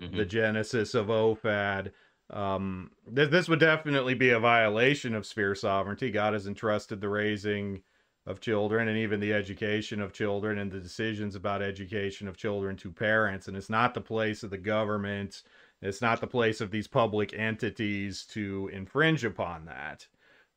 [0.00, 0.16] mm-hmm.
[0.16, 1.92] the genesis of OFAD.
[2.30, 6.10] Um, this this would definitely be a violation of sphere sovereignty.
[6.10, 7.82] God has entrusted the raising
[8.26, 12.76] of children and even the education of children and the decisions about education of children
[12.76, 15.42] to parents, and it's not the place of the government.
[15.82, 20.06] It's not the place of these public entities to infringe upon that.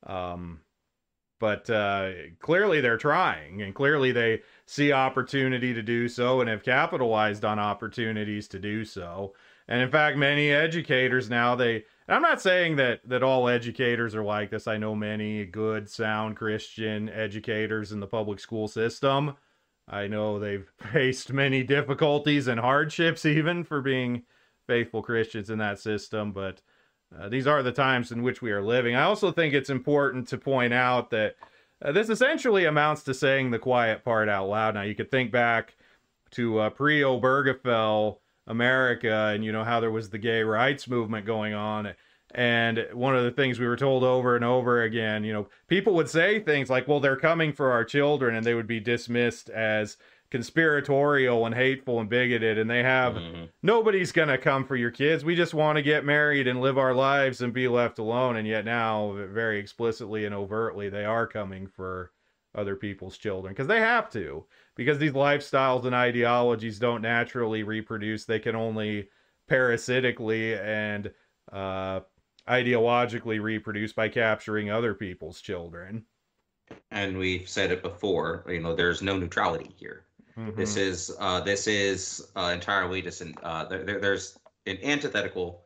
[0.06, 0.60] Um,
[1.40, 6.64] but uh, clearly they're trying and clearly they see opportunity to do so and have
[6.64, 9.34] capitalized on opportunities to do so.
[9.68, 14.24] And in fact many educators now they i'm not saying that that all educators are
[14.24, 14.68] like this.
[14.68, 19.36] I know many good sound christian educators in the public school system.
[19.88, 24.24] I know they've faced many difficulties and hardships even for being
[24.68, 26.62] faithful christians in that system but
[27.20, 28.96] uh, these are the times in which we are living.
[28.96, 31.36] I also think it's important to point out that
[31.82, 34.76] uh, this essentially amounts to saying the quiet part out loud.
[34.76, 35.76] Now, you could think back
[36.32, 41.26] to uh, pre Obergefell America and, you know, how there was the gay rights movement
[41.26, 41.94] going on.
[42.36, 45.94] And one of the things we were told over and over again, you know, people
[45.94, 49.50] would say things like, well, they're coming for our children, and they would be dismissed
[49.52, 49.98] as
[50.34, 53.44] conspiratorial and hateful and bigoted and they have mm-hmm.
[53.62, 55.24] nobody's going to come for your kids.
[55.24, 58.48] We just want to get married and live our lives and be left alone and
[58.48, 62.14] yet now very explicitly and overtly they are coming for
[62.56, 64.44] other people's children because they have to
[64.76, 68.26] because these lifestyles and ideologies don't naturally reproduce.
[68.26, 69.10] They can only
[69.48, 71.12] parasitically and
[71.52, 72.00] uh,
[72.50, 76.06] ideologically reproduce by capturing other people's children.
[76.90, 80.06] And we've said it before you know there's no neutrality here
[80.38, 80.60] Mm-hmm.
[80.60, 85.66] This is uh, this is uh, entirely just an uh, there, there's an antithetical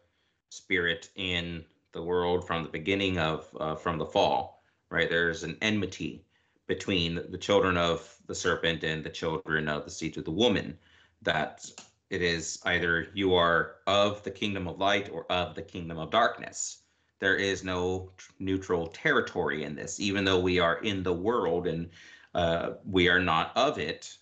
[0.49, 5.09] spirit in the world from the beginning of uh, from the fall, right?
[5.09, 6.25] There's an enmity
[6.67, 10.77] between the children of the serpent and the children of the seed of the woman.
[11.21, 11.65] That
[12.09, 16.11] it is either you are of the kingdom of light or of the kingdom of
[16.11, 16.79] darkness.
[17.19, 21.89] There is no neutral territory in this, even though we are in the world and
[22.35, 24.17] uh, we are not of it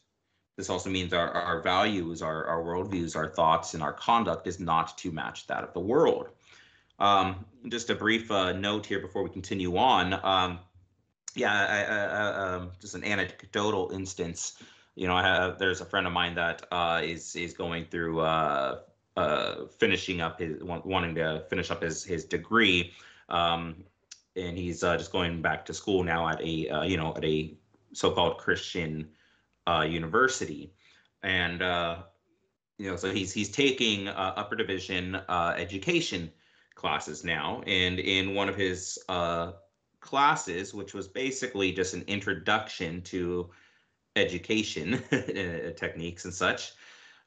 [0.57, 4.60] this also means our, our values, our, our worldviews, our thoughts, and our conduct is
[4.60, 6.29] not to match that of the world.
[6.99, 10.13] Um, just a brief uh, note here before we continue on.
[10.23, 10.60] Um,
[11.35, 14.63] yeah, I, I, um, just an anecdotal instance.
[14.95, 18.21] You know, I have, there's a friend of mine that uh, is is going through
[18.21, 18.79] uh,
[19.17, 22.93] uh finishing up his wanting to finish up his his degree,
[23.27, 23.83] um,
[24.37, 27.25] and he's uh, just going back to school now at a uh, you know at
[27.25, 27.53] a
[27.91, 29.10] so-called Christian
[29.67, 30.73] uh, university,
[31.23, 32.03] and uh,
[32.77, 36.31] you know, so he's he's taking uh, upper division uh, education
[36.75, 39.53] classes now, and in one of his uh,
[40.01, 43.49] classes, which was basically just an introduction to
[44.15, 46.73] education uh, techniques and such,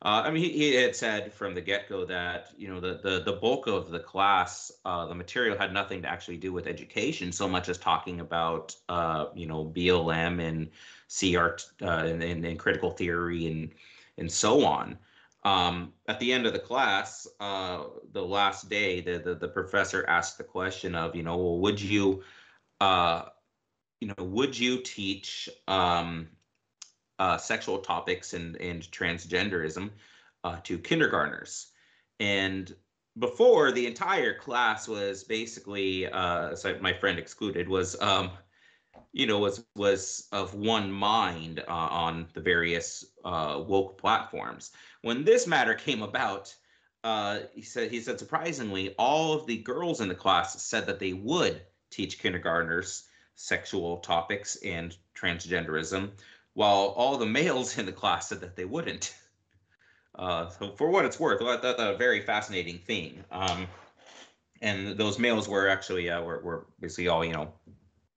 [0.00, 3.20] Uh, I mean, he, he, had said from the get-go that you know the the,
[3.24, 7.32] the bulk of the class, uh, the material had nothing to actually do with education,
[7.32, 10.70] so much as talking about uh, you know BLM and
[11.08, 13.72] CR uh, and, and, and, critical theory and
[14.18, 14.96] and so on.
[15.44, 20.04] Um, at the end of the class, uh, the last day, the, the, the professor
[20.06, 22.22] asked the question of you know, well, would you
[22.80, 23.24] uh,
[24.00, 26.28] you know, would you teach um,
[27.18, 29.90] uh, sexual topics and, and transgenderism
[30.44, 31.72] uh, to kindergartners.
[32.20, 32.74] And
[33.18, 38.30] before, the entire class was basically, uh, my friend excluded, was, um,
[39.12, 44.70] you know, was was of one mind uh, on the various uh, woke platforms.
[45.02, 46.54] When this matter came about,
[47.04, 50.98] uh, he said he said surprisingly, all of the girls in the class said that
[50.98, 53.04] they would teach kindergartners
[53.34, 56.10] sexual topics and transgenderism,
[56.58, 59.14] while all the males in the class said that they wouldn't.
[60.18, 63.22] Uh, so for what it's worth, well, that's a very fascinating thing.
[63.30, 63.68] Um,
[64.60, 67.52] and those males were actually uh, were, were basically all you know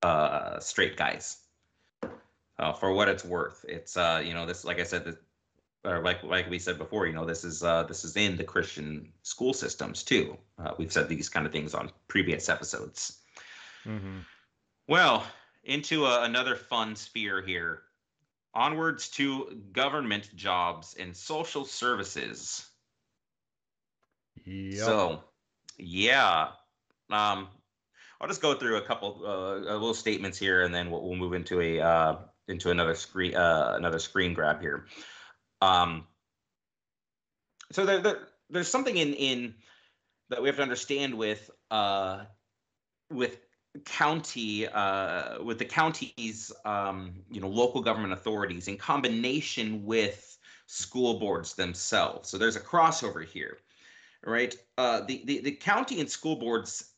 [0.02, 1.36] uh, straight guys.
[2.58, 5.14] Uh, for what it's worth, it's uh, you know this like I said, this,
[5.84, 8.42] or like like we said before, you know this is uh, this is in the
[8.42, 10.36] Christian school systems too.
[10.58, 13.20] Uh, we've said these kind of things on previous episodes.
[13.86, 14.18] Mm-hmm.
[14.88, 15.24] Well,
[15.62, 17.84] into a, another fun sphere here
[18.54, 22.66] onwards to government jobs and social services.
[24.44, 24.78] Yep.
[24.78, 25.24] So,
[25.78, 26.48] yeah.
[27.10, 27.48] Um,
[28.20, 31.32] I'll just go through a couple uh, little statements here, and then we'll, we'll move
[31.32, 32.16] into a uh,
[32.48, 34.86] into another screen uh, another screen grab here.
[35.60, 36.06] Um,
[37.72, 39.54] so there, there, there's something in in
[40.28, 42.24] that we have to understand with uh,
[43.10, 43.38] with
[43.84, 51.18] county uh, with the county's um, you know local government authorities in combination with school
[51.18, 52.28] boards themselves.
[52.28, 53.58] So there's a crossover here,
[54.24, 54.54] right?
[54.78, 56.92] Uh, the, the the county and school boards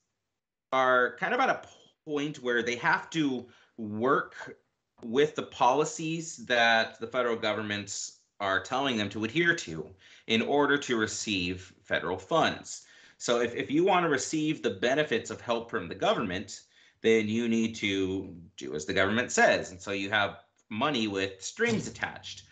[0.72, 1.62] are kind of at a
[2.04, 3.46] point where they have to
[3.76, 4.56] work
[5.02, 9.88] with the policies that the federal governments are telling them to adhere to
[10.26, 12.86] in order to receive federal funds.
[13.24, 16.60] So if, if you want to receive the benefits of help from the government,
[17.00, 19.70] then you need to do as the government says.
[19.70, 22.42] And so you have money with strings attached.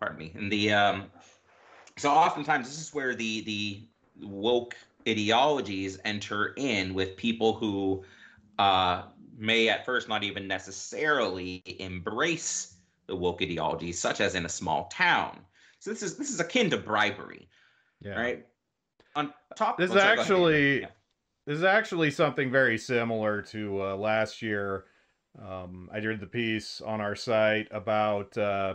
[0.00, 0.32] Pardon me.
[0.34, 1.04] And the um,
[1.96, 3.86] so oftentimes this is where the the
[4.26, 4.74] woke
[5.06, 8.02] ideologies enter in with people who
[8.58, 9.02] uh,
[9.38, 12.74] may at first not even necessarily embrace
[13.06, 15.38] the woke ideology, such as in a small town.
[15.78, 17.48] So this is this is akin to bribery,
[18.00, 18.20] yeah.
[18.20, 18.46] right?
[19.16, 20.88] On top, this is actually yeah.
[21.46, 24.84] this is actually something very similar to uh, last year.
[25.42, 28.74] Um, I did the piece on our site about uh,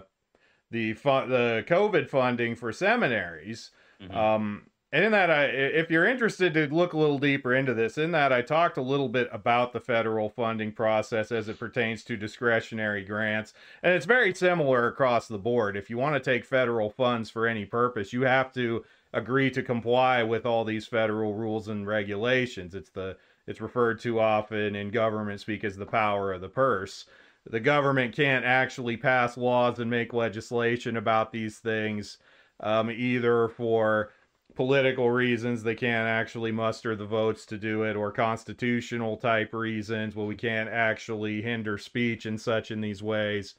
[0.71, 3.71] the fu- the COVID funding for seminaries.
[4.01, 4.17] Mm-hmm.
[4.17, 4.63] Um,
[4.93, 8.11] and in that, I, if you're interested to look a little deeper into this, in
[8.11, 12.17] that I talked a little bit about the federal funding process as it pertains to
[12.17, 15.77] discretionary grants, and it's very similar across the board.
[15.77, 18.83] If you want to take federal funds for any purpose, you have to
[19.13, 22.75] agree to comply with all these federal rules and regulations.
[22.75, 27.05] It's the it's referred to often in government speak as the power of the purse.
[27.49, 32.19] The government can't actually pass laws and make legislation about these things,
[32.59, 34.11] um, either for
[34.55, 40.15] political reasons they can't actually muster the votes to do it or constitutional type reasons
[40.15, 43.55] well we can't actually hinder speech and such in these ways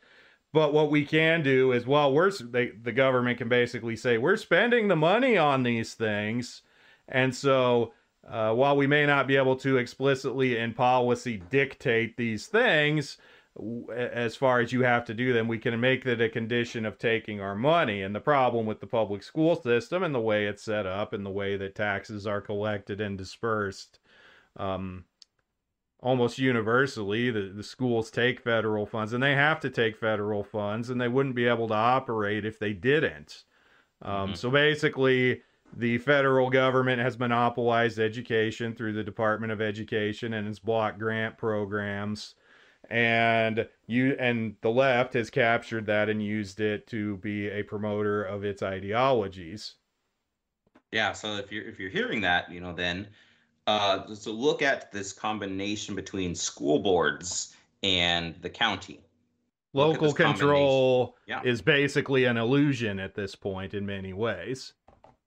[0.53, 4.37] but what we can do is, well, we're they, the government can basically say we're
[4.37, 6.63] spending the money on these things,
[7.09, 7.93] and so
[8.29, 13.19] uh, while we may not be able to explicitly in policy dictate these things,
[13.95, 16.99] as far as you have to do them, we can make that a condition of
[16.99, 18.03] taking our money.
[18.03, 21.25] And the problem with the public school system and the way it's set up and
[21.27, 23.99] the way that taxes are collected and dispersed
[24.57, 25.05] um,
[26.03, 30.91] almost universally the, the schools take federal funds and they have to take federal funds
[30.91, 33.45] and they wouldn't be able to operate if they didn't
[34.03, 34.35] um, mm-hmm.
[34.35, 35.41] so basically
[35.77, 41.39] the federal government has monopolized education through the department of education and its block grant
[41.39, 42.35] programs
[42.91, 48.25] and you and the left has captured that and used it to be a promoter
[48.25, 49.75] of its ideologies
[50.91, 53.07] yeah so if you're if you're hearing that you know then
[53.67, 59.01] uh, so look at this combination between school boards and the county.
[59.75, 61.41] Local control yeah.
[61.45, 64.75] is basically an illusion at this point in many ways.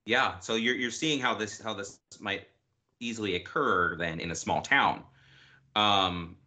[0.06, 2.48] Yeah, so you're you're seeing how this how this might
[3.00, 5.04] easily occur then in a small town.
[5.76, 6.38] Um,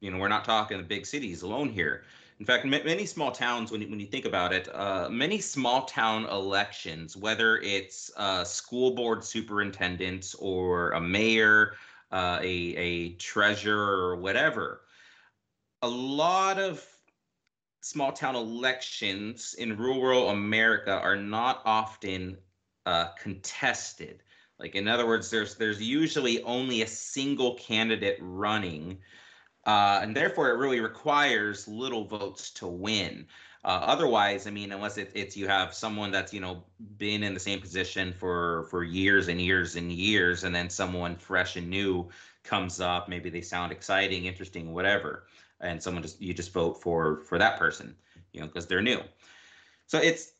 [0.00, 2.04] you know, we're not talking the big cities alone here.
[2.38, 5.86] In fact, many small towns, when you, when you think about it, uh, many small
[5.86, 11.76] town elections, whether it's a school board superintendent or a mayor,
[12.12, 14.82] uh, a, a treasurer, or whatever,
[15.80, 16.86] a lot of
[17.80, 22.36] small town elections in rural America are not often
[22.84, 24.22] uh, contested.
[24.58, 28.98] Like in other words, there's there's usually only a single candidate running
[29.66, 33.26] uh, and therefore, it really requires little votes to win.
[33.64, 36.62] Uh, otherwise, I mean, unless it, it's you have someone that's you know
[36.98, 41.16] been in the same position for for years and years and years, and then someone
[41.16, 42.08] fresh and new
[42.44, 45.26] comes up, maybe they sound exciting, interesting, whatever,
[45.60, 47.96] and someone just you just vote for for that person,
[48.32, 49.00] you know, because they're new.
[49.88, 50.32] So it's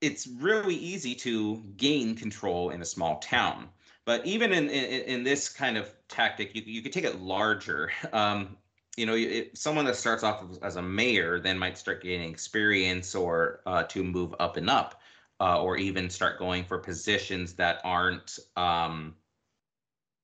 [0.00, 3.68] it's really easy to gain control in a small town.
[4.04, 7.90] But even in, in, in this kind of tactic, you, you could take it larger.
[8.12, 8.56] Um,
[8.96, 13.60] you know, someone that starts off as a mayor then might start gaining experience or
[13.64, 15.00] uh, to move up and up,
[15.40, 19.14] uh, or even start going for positions that aren't, um,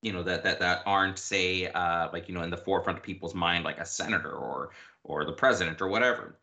[0.03, 3.03] you know, that that that aren't say uh, like you know in the forefront of
[3.03, 4.71] people's mind, like a senator or
[5.03, 6.39] or the president or whatever.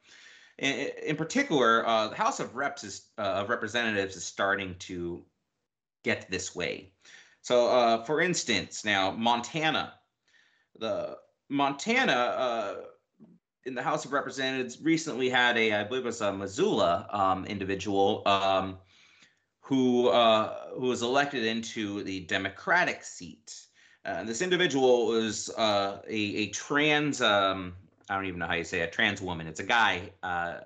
[0.57, 5.23] In, in particular, uh, the House of Reps is uh, of Representatives is starting to
[6.03, 6.91] get this way.
[7.45, 9.93] So, uh, for instance, now Montana,
[10.79, 11.15] the
[11.47, 12.75] Montana uh,
[13.65, 17.45] in the House of Representatives recently had a, I believe it was a Missoula um,
[17.45, 18.79] individual um,
[19.59, 23.55] who uh, who was elected into the Democratic seat.
[24.05, 27.21] Uh, this individual was uh, a, a trans.
[27.21, 27.75] Um,
[28.09, 29.45] I don't even know how you say it, a trans woman.
[29.45, 30.61] It's a guy uh,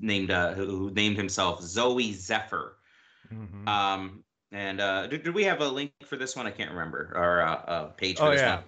[0.00, 2.76] named uh, who named himself Zooey Zephyr.
[3.34, 3.66] Mm-hmm.
[3.66, 4.22] Um,
[4.52, 6.46] and uh, did, did we have a link for this one?
[6.46, 7.12] I can't remember.
[7.14, 8.56] Or uh, a page for oh, this yeah.
[8.56, 8.64] one.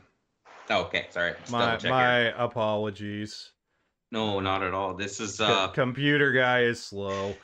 [0.70, 1.06] Oh, okay.
[1.10, 1.34] Sorry.
[1.40, 2.34] Just my my here.
[2.38, 3.50] apologies.
[4.12, 4.94] No, not at all.
[4.94, 7.34] This is uh C- computer guy is slow.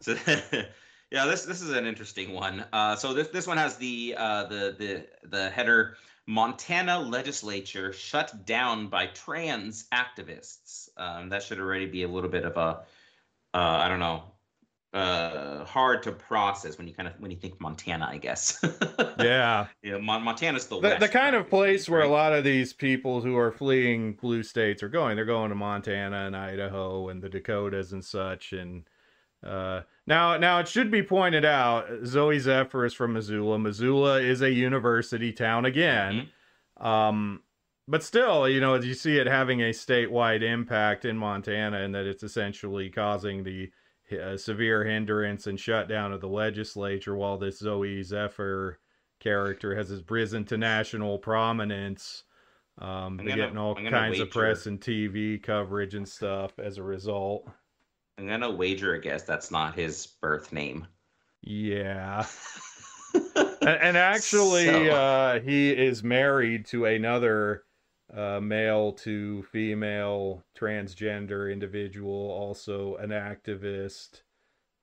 [0.00, 0.16] so
[1.10, 2.64] yeah, this this is an interesting one.
[2.72, 8.46] Uh so this this one has the uh the the the header Montana legislature shut
[8.46, 10.88] down by trans activists.
[10.96, 12.82] Um, that should already be a little bit of a
[13.52, 14.22] uh, I don't know
[14.92, 18.58] uh hard to process when you kind of when you think Montana, I guess.
[19.20, 19.68] yeah.
[19.82, 23.20] Yeah, Mon- Montana's the, the, the kind of place where a lot of these people
[23.20, 25.14] who are fleeing blue states are going.
[25.14, 28.84] They're going to Montana and Idaho and the Dakotas and such and
[29.44, 33.58] uh now now it should be pointed out Zooey Zephyr is from Missoula.
[33.58, 36.28] Missoula is a university town again.
[36.78, 36.86] Mm-hmm.
[36.86, 37.42] Um
[37.86, 42.06] but still, you know, you see it having a statewide impact in Montana and that
[42.06, 43.70] it's essentially causing the
[44.12, 48.78] a severe hindrance and shutdown of the legislature while this Zooey Zephyr
[49.20, 52.24] character has risen to national prominence.
[52.78, 54.22] Um, they're getting all kinds wager.
[54.22, 57.48] of press and TV coverage and stuff as a result.
[58.18, 60.86] I'm gonna wager a guess that's not his birth name.
[61.42, 62.26] Yeah.
[63.14, 64.84] and, and, actually, so...
[64.90, 67.64] uh, he is married to another
[68.14, 74.22] uh, male to female transgender individual, also an activist.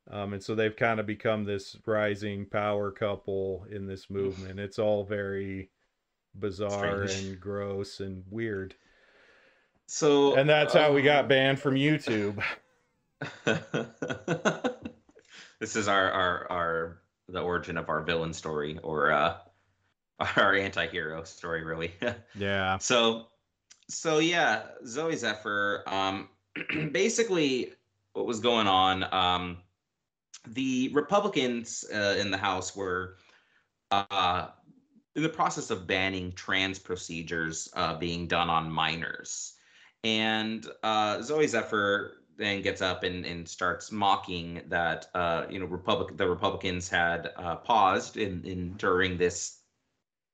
[0.10, 4.60] Um, and so they've kind of become this rising power couple in this movement.
[4.60, 5.70] It's all very
[6.34, 7.26] bizarre Strange.
[7.26, 8.76] and gross and weird.
[9.88, 12.42] So, and that's how we got um, banned from YouTube.
[15.60, 16.98] this is our our our
[17.30, 19.38] the origin of our villain story, or uh,
[20.38, 21.94] our anti-hero story really.
[22.36, 22.78] Yeah.
[22.78, 23.28] So
[23.90, 26.28] so yeah zooey zephyr um
[26.92, 27.72] basically
[28.12, 29.58] what was going on um
[30.46, 33.16] the republicans uh, in the house were
[33.92, 34.48] uh
[35.18, 39.54] in the process of banning trans procedures uh, being done on minors.
[40.04, 45.66] And uh, zooey zephyr then gets up and, and starts mocking that uh, you know
[45.66, 49.57] Republic the Republicans had uh, paused in, in during this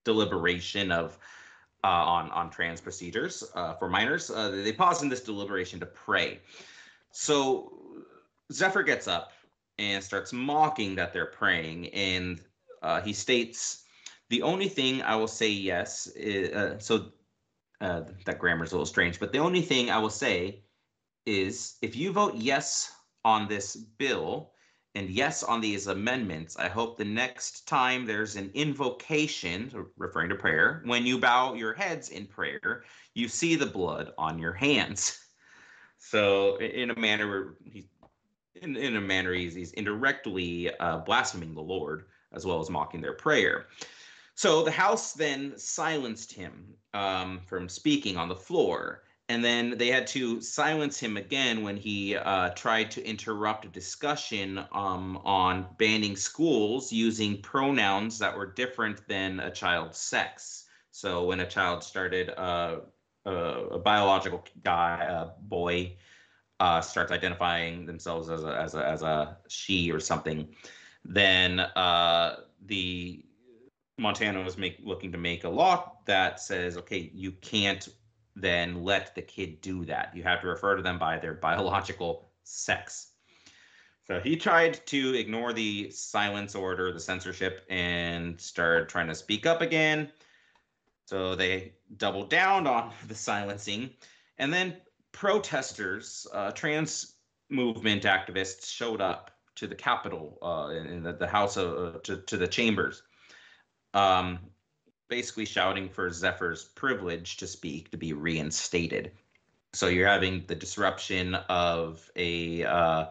[0.04, 1.18] deliberation of
[1.84, 4.30] uh, on on trans procedures uh, for minors.
[4.30, 6.40] Uh, they pause in this deliberation to pray.
[7.12, 7.74] So
[8.52, 9.32] Zephyr gets up
[9.80, 12.42] and starts mocking that they're praying, and
[12.82, 13.84] uh, he states,
[14.30, 17.12] "The only thing I will say yes is uh, so."
[17.82, 20.64] Uh, that grammar is a little strange, but the only thing I will say
[21.26, 22.94] is if you vote yes
[23.26, 24.53] on this bill,
[24.96, 26.58] and yes on these amendments.
[26.58, 31.74] I hope the next time there's an invocation, referring to prayer, when you bow your
[31.74, 32.84] heads in prayer,
[33.14, 35.20] you see the blood on your hands.
[36.06, 37.86] So, in a manner, he's
[38.56, 43.02] in, in a manner, he's, he's indirectly uh, blaspheming the Lord as well as mocking
[43.02, 43.68] their prayer.
[44.36, 49.04] So the House then silenced him um, from speaking on the floor.
[49.30, 53.70] And then they had to silence him again when he uh, tried to interrupt a
[53.70, 60.66] discussion um, on banning schools using pronouns that were different than a child's sex.
[60.92, 62.82] So when a child started uh,
[63.26, 65.96] a, a biological guy, a boy,
[66.60, 70.54] uh, starts identifying themselves as a, as a, as a she or something,
[71.06, 73.24] then uh, the
[73.98, 77.88] Montana was make, looking to make a law that says, okay, you can't
[78.36, 80.16] then let the kid do that.
[80.16, 83.12] You have to refer to them by their biological sex.
[84.06, 89.46] So he tried to ignore the silence order, the censorship, and started trying to speak
[89.46, 90.12] up again.
[91.06, 93.92] So they doubled down on the silencing.
[94.38, 94.78] And then
[95.12, 97.16] protesters, uh, trans
[97.50, 102.18] movement activists showed up to the Capitol, uh, in the, the House of, uh, to,
[102.18, 103.04] to the chambers,
[103.94, 104.40] um,
[105.10, 109.12] basically shouting for Zephyr's privilege to speak to be reinstated.
[109.74, 113.06] So you're having the disruption of a uh,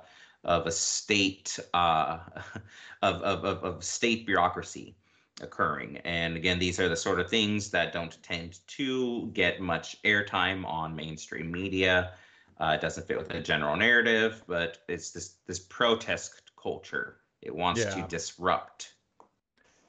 [0.45, 2.18] of a state uh,
[3.03, 4.95] of, of, of, of state bureaucracy
[5.40, 5.99] occurring.
[5.99, 10.64] And again, these are the sort of things that don't tend to get much airtime
[10.64, 12.12] on mainstream media.
[12.61, 17.16] Uh, it doesn't fit with the general narrative, but it's this this protest culture.
[17.40, 17.90] It wants yeah.
[17.95, 18.95] to disrupt.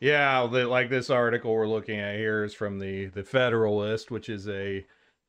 [0.04, 4.50] Yeah, like this article we're looking at here is from the the Federalist, which is
[4.50, 4.86] a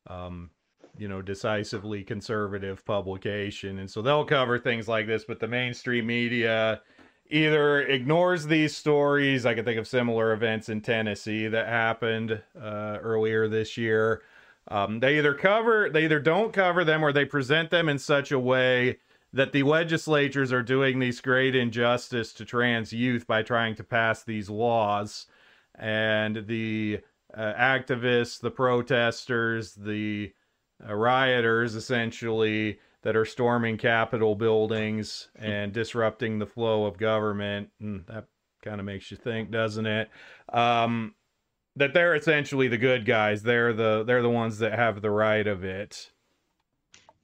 [0.09, 0.51] um,
[0.99, 5.25] you know decisively conservative publication, and so they'll cover things like this.
[5.25, 6.83] But the mainstream media
[7.31, 9.47] either ignores these stories.
[9.47, 14.22] I can think of similar events in Tennessee that happened uh, earlier this year.
[14.66, 18.33] Um, they either cover, they either don't cover them, or they present them in such
[18.33, 18.99] a way
[19.35, 24.22] that the legislatures are doing these great injustice to trans youth by trying to pass
[24.22, 25.26] these laws,
[25.74, 27.01] and the
[27.37, 30.32] uh, activists, the protesters, the
[30.89, 37.68] uh, rioters, essentially that are storming Capitol buildings and disrupting the flow of government.
[37.80, 38.26] And that
[38.62, 40.11] kind of makes you think, doesn't it?
[40.53, 41.14] Um,
[41.76, 43.43] that they're essentially the good guys.
[43.43, 46.12] They're the they're the ones that have the right of it.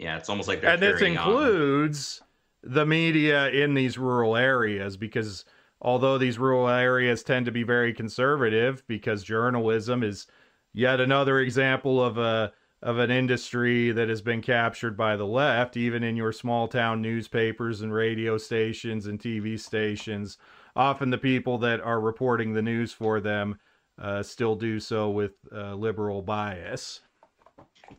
[0.00, 2.72] Yeah, it's almost like and this includes on.
[2.72, 5.44] the media in these rural areas because
[5.80, 10.26] although these rural areas tend to be very conservative because journalism is
[10.72, 15.76] yet another example of a of an industry that has been captured by the left,
[15.76, 20.38] even in your small town newspapers and radio stations and TV stations.
[20.74, 23.58] Often the people that are reporting the news for them
[24.00, 27.02] uh, still do so with uh, liberal bias.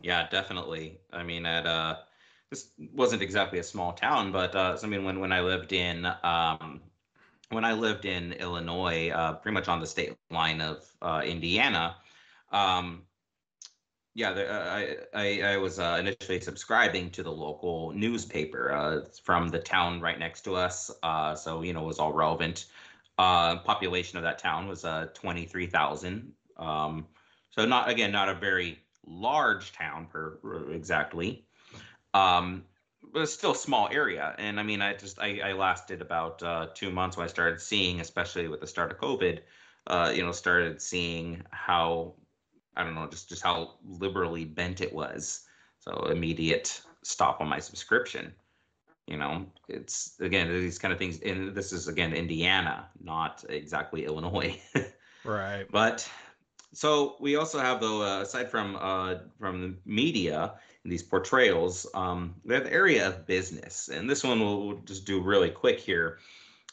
[0.00, 1.00] Yeah, definitely.
[1.12, 1.96] I mean, at uh,
[2.50, 6.06] this wasn't exactly a small town, but uh, I mean, when when I lived in
[6.22, 6.80] um,
[7.50, 11.96] when I lived in Illinois, uh, pretty much on the state line of uh, Indiana,
[12.52, 13.06] um,
[14.14, 19.00] yeah, the, uh, I, I, I was uh, initially subscribing to the local newspaper uh,
[19.24, 20.90] from the town right next to us.
[21.02, 22.66] Uh, so you know, it was all relevant.
[23.18, 26.32] Uh, population of that town was uh, twenty three thousand.
[26.58, 27.06] Um,
[27.50, 30.38] so not again, not a very large town per
[30.70, 31.44] exactly,
[32.14, 32.64] um,
[33.12, 34.34] but it's still a small area.
[34.38, 37.60] And I mean, I just I, I lasted about uh, two months when I started
[37.60, 39.40] seeing, especially with the start of COVID.
[39.88, 42.14] Uh, you know, started seeing how
[42.76, 45.44] I don't know, just just how liberally bent it was.
[45.80, 48.32] So immediate stop on my subscription.
[49.06, 51.20] You know, it's again these kind of things.
[51.20, 54.60] And this is again Indiana, not exactly Illinois.
[55.24, 55.66] right.
[55.70, 56.08] But
[56.72, 60.54] so we also have though, uh, aside from uh, from the media
[60.84, 65.04] and these portrayals, um, we have the area of business, and this one we'll, just
[65.04, 66.18] do really quick here.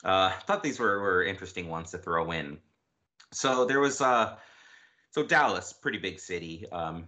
[0.03, 2.57] Uh, I thought these were, were interesting ones to throw in.
[3.31, 4.37] So there was uh,
[5.11, 7.07] so Dallas, pretty big city, um,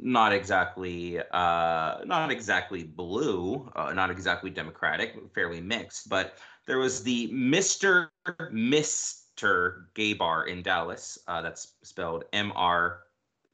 [0.00, 6.08] not exactly uh, not exactly blue, uh, not exactly democratic, fairly mixed.
[6.08, 8.10] But there was the Mister
[9.36, 11.18] Mister Gay Bar in Dallas.
[11.28, 13.00] Uh, that's spelled M R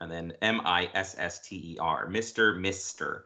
[0.00, 2.06] and then M I S S T E R.
[2.06, 3.24] Mister Mister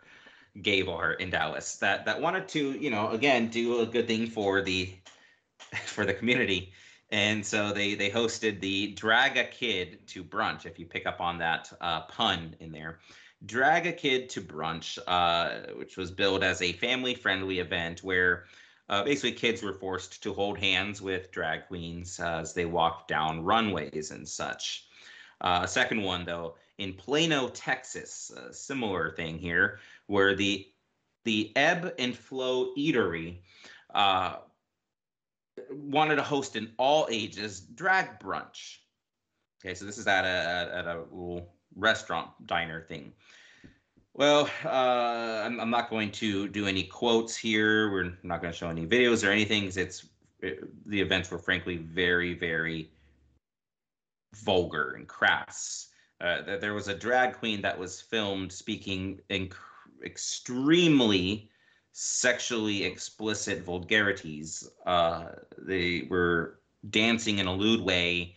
[0.63, 1.77] Gay Bar in Dallas.
[1.77, 4.91] That that wanted to you know again do a good thing for the
[5.85, 6.73] for the community
[7.11, 11.21] and so they they hosted the drag a kid to brunch if you pick up
[11.21, 12.99] on that uh, pun in there
[13.45, 18.47] drag a kid to brunch uh, which was billed as a family friendly event where
[18.89, 23.45] uh, basically kids were forced to hold hands with drag queens as they walked down
[23.45, 24.87] runways and such
[25.41, 30.67] uh, second one though in plano texas a similar thing here where the
[31.25, 33.39] the ebb and flow eatery
[33.95, 34.37] uh,
[35.71, 38.79] wanted to host an all ages drag brunch.
[39.61, 43.13] Okay, so this is at a at a little restaurant diner thing.
[44.17, 47.93] Well, uh, I'm, I'm not going to do any quotes here.
[47.93, 49.65] We're not going to show any videos or anything.
[49.65, 50.07] It's
[50.41, 52.91] it, the events were frankly very, very
[54.35, 55.89] vulgar and crass.
[56.19, 59.53] Uh, there was a drag queen that was filmed speaking inc-
[60.03, 61.51] extremely
[61.93, 64.67] sexually explicit vulgarities.
[64.87, 65.27] Uh,
[65.59, 68.35] they were dancing in a lewd way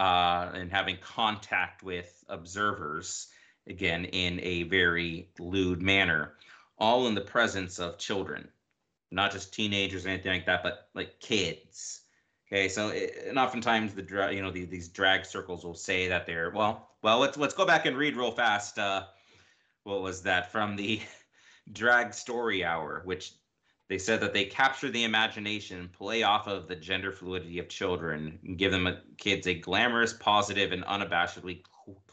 [0.00, 3.28] uh, and having contact with observers,
[3.66, 6.34] again, in a very lewd manner,
[6.78, 8.48] all in the presence of children,
[9.10, 12.02] not just teenagers or anything like that, but like kids.
[12.46, 16.08] Okay, so it, and oftentimes the dra- you know the, these drag circles will say
[16.08, 18.78] that they're well, well let's let's go back and read real fast.
[18.78, 19.04] Uh,
[19.84, 21.00] what was that from the
[21.72, 23.34] drag story hour, which
[23.88, 28.38] they said that they capture the imagination, play off of the gender fluidity of children,
[28.44, 31.62] and give them a, kids a glamorous, positive, and unabashedly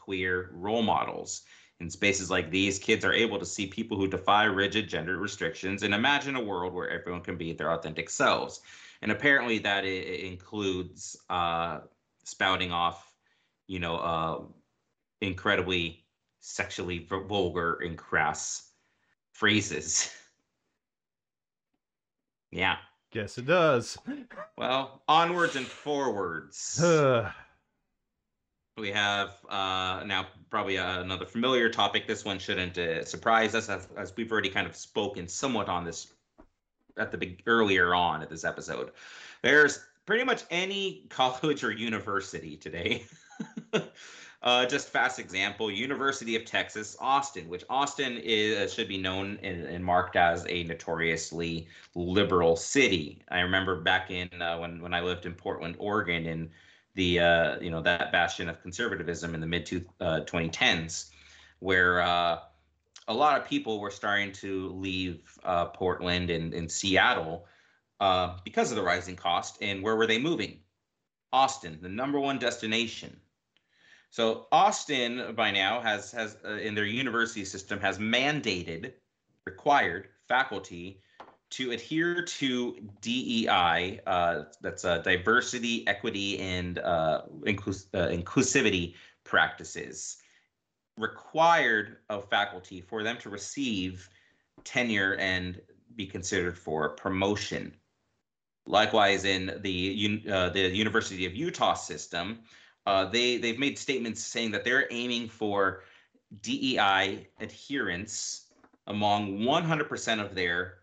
[0.04, 1.42] queer role models.
[1.80, 5.82] In spaces like these, kids are able to see people who defy rigid gender restrictions
[5.82, 8.60] and imagine a world where everyone can be their authentic selves.
[9.02, 11.80] And apparently, that includes uh,
[12.24, 13.12] spouting off,
[13.66, 14.42] you know, uh,
[15.20, 16.04] incredibly
[16.40, 18.70] sexually vulgar and crass
[19.32, 20.12] phrases.
[22.54, 22.76] Yeah.
[23.12, 23.96] Guess it does.
[24.58, 26.84] Well, onwards and forwards.
[28.78, 32.06] we have uh, now probably uh, another familiar topic.
[32.06, 35.84] This one shouldn't uh, surprise us, as, as, we've already kind of spoken somewhat on
[35.84, 36.12] this
[36.96, 38.92] at the big, earlier on at this episode.
[39.42, 43.04] There's pretty much any college or university today
[44.42, 49.38] Uh, just fast example: University of Texas, Austin, which Austin is uh, should be known
[49.42, 53.22] and, and, marked as a notoriously liberal city.
[53.28, 56.50] I remember back in uh, when when I lived in Portland, Oregon, in
[56.94, 61.14] the uh, you know that bastion of conservatism in the mid 2010s, uh,
[61.60, 62.38] where uh,
[63.08, 65.38] a lot of people were starting to leave
[65.74, 67.46] Portland and, and Seattle
[68.44, 69.58] because of the rising cost.
[69.60, 70.60] And where were they moving?
[71.32, 73.18] Austin, the number one destination
[74.12, 78.92] so Austin by now has has uh, in their university system has mandated
[79.46, 81.00] required faculty
[81.52, 88.94] to adhere to DEI, uh, that's uh, diversity, equity, and uh, inclus- uh, inclusivity
[89.24, 90.16] practices,
[90.96, 94.08] required of faculty for them to receive
[94.64, 95.60] tenure and
[95.94, 97.74] be considered for promotion.
[98.66, 102.38] Likewise, in the uh, the University of Utah system,
[102.86, 105.82] uh, they they've made statements saying that they're aiming for
[106.40, 108.46] DEI adherence
[108.86, 110.78] among 100% of their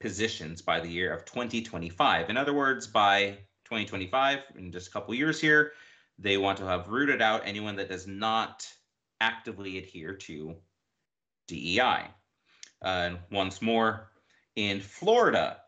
[0.00, 2.30] positions by the year of 2025.
[2.30, 5.72] In other words, by 2025, in just a couple years here,
[6.18, 8.66] they want to have rooted out anyone that does not
[9.20, 10.56] actively adhere to
[11.48, 12.06] DEI.
[12.82, 14.10] Uh, and once more,
[14.56, 15.58] in Florida,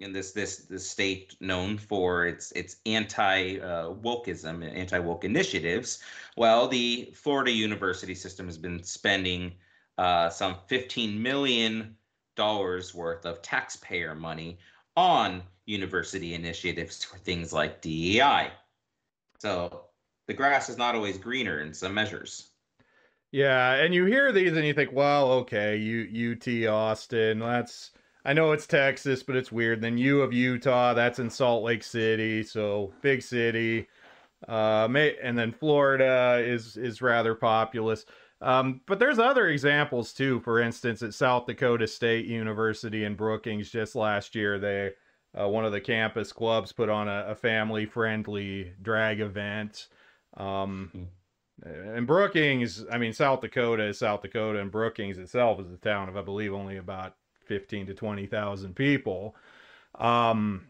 [0.00, 5.24] in this this this state known for its its anti uh, wokeism and anti woke
[5.24, 6.02] initiatives.
[6.36, 9.52] Well, the Florida university system has been spending
[9.98, 11.96] uh, some 15 million
[12.34, 14.58] dollars worth of taxpayer money
[14.96, 18.50] on university initiatives for things like DEI.
[19.38, 19.86] So
[20.26, 22.50] the grass is not always greener in some measures.
[23.30, 27.92] Yeah, and you hear these and you think, well, okay, U- UT Austin, that's
[28.24, 29.80] I know it's Texas, but it's weird.
[29.80, 33.88] Then U of Utah, that's in Salt Lake City, so big city.
[34.46, 34.88] Uh,
[35.22, 38.04] and then Florida is is rather populous.
[38.42, 40.40] Um, but there's other examples too.
[40.40, 44.92] For instance, at South Dakota State University in Brookings, just last year, they
[45.40, 49.86] uh, one of the campus clubs put on a, a family friendly drag event.
[50.36, 51.06] Um, mm
[51.64, 56.08] and Brookings, I mean, South Dakota is South Dakota, and Brookings itself is a town
[56.08, 57.14] of, I believe, only about
[57.44, 59.36] fifteen to twenty thousand people.
[59.98, 60.66] Um,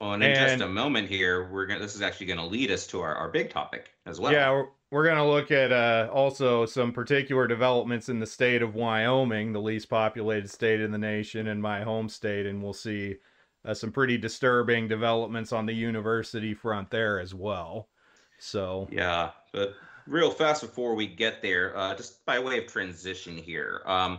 [0.00, 1.80] well, and in and, just a moment here, we're gonna.
[1.80, 4.32] This is actually going to lead us to our, our big topic as well.
[4.32, 8.74] Yeah, we're, going to look at uh, also some particular developments in the state of
[8.74, 13.16] Wyoming, the least populated state in the nation, and my home state, and we'll see
[13.64, 17.88] uh, some pretty disturbing developments on the university front there as well.
[18.38, 19.74] So yeah, but
[20.06, 23.82] real fast before we get there, uh, just by way of transition here.
[23.84, 24.18] Um,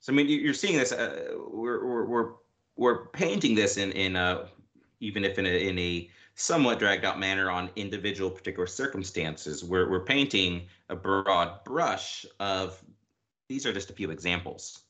[0.00, 0.92] so I mean, you're seeing this.
[0.92, 2.32] Uh, we're, we're
[2.76, 4.48] we're painting this in in a
[5.00, 9.64] even if in a in a somewhat dragged out manner on individual particular circumstances.
[9.64, 12.82] We're we're painting a broad brush of
[13.48, 14.82] these are just a few examples.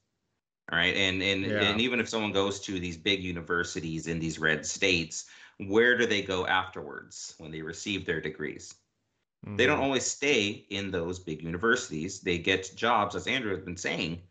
[0.71, 1.63] All right, and and yeah.
[1.63, 5.27] and even if someone goes to these big universities in these red states,
[5.59, 8.75] where do they go afterwards when they receive their degrees?
[9.45, 9.57] Mm-hmm.
[9.57, 9.85] They don't mm-hmm.
[9.85, 12.21] always stay in those big universities.
[12.21, 14.23] They get jobs, as Andrew has been saying,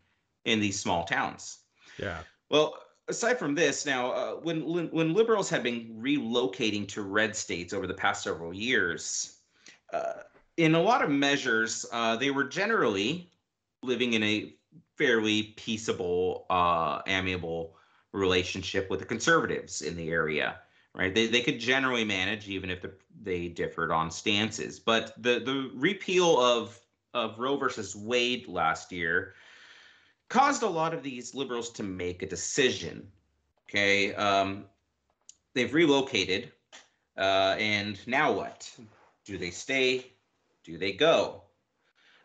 [0.46, 1.58] in these small towns.
[1.98, 2.18] Yeah.
[2.48, 7.72] Well, aside from this, now uh, when when liberals have been relocating to red states
[7.72, 9.38] over the past several years,
[9.92, 10.22] uh,
[10.56, 13.30] in a lot of measures, uh, they were generally
[13.82, 14.54] living in a
[14.96, 17.76] fairly peaceable, uh, amiable
[18.12, 20.56] relationship with the conservatives in the area.
[20.94, 21.14] Right?
[21.14, 22.92] They they could generally manage, even if the,
[23.22, 24.78] they differed on stances.
[24.78, 26.78] But the the repeal of
[27.14, 29.34] of Roe versus Wade last year
[30.32, 33.06] caused a lot of these liberals to make a decision.
[33.68, 34.64] Okay, um,
[35.52, 36.50] they've relocated,
[37.18, 38.74] uh, and now what?
[39.26, 40.06] Do they stay?
[40.64, 41.42] Do they go?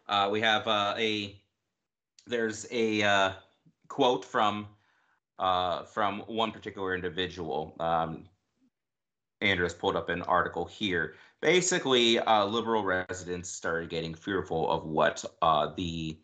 [0.08, 1.36] Uh, we have uh, a
[2.26, 3.32] there's a uh,
[3.90, 4.68] quote from
[5.38, 7.76] uh, from one particular individual.
[7.78, 8.24] Um,
[9.42, 11.16] Andrew has pulled up an article here.
[11.42, 15.26] Basically, uh, liberal residents started getting fearful of what
[15.76, 16.18] the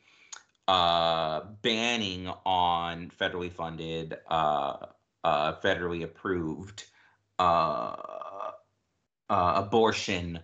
[0.67, 4.77] uh, banning on federally funded, uh,
[5.23, 6.85] uh, federally approved
[7.39, 7.95] uh,
[9.29, 10.39] uh, abortion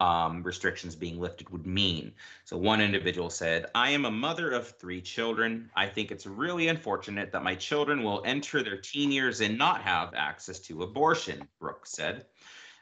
[0.00, 2.12] um, restrictions being lifted would mean.
[2.44, 5.70] So, one individual said, I am a mother of three children.
[5.76, 9.80] I think it's really unfortunate that my children will enter their teen years and not
[9.82, 12.26] have access to abortion, Brooks said.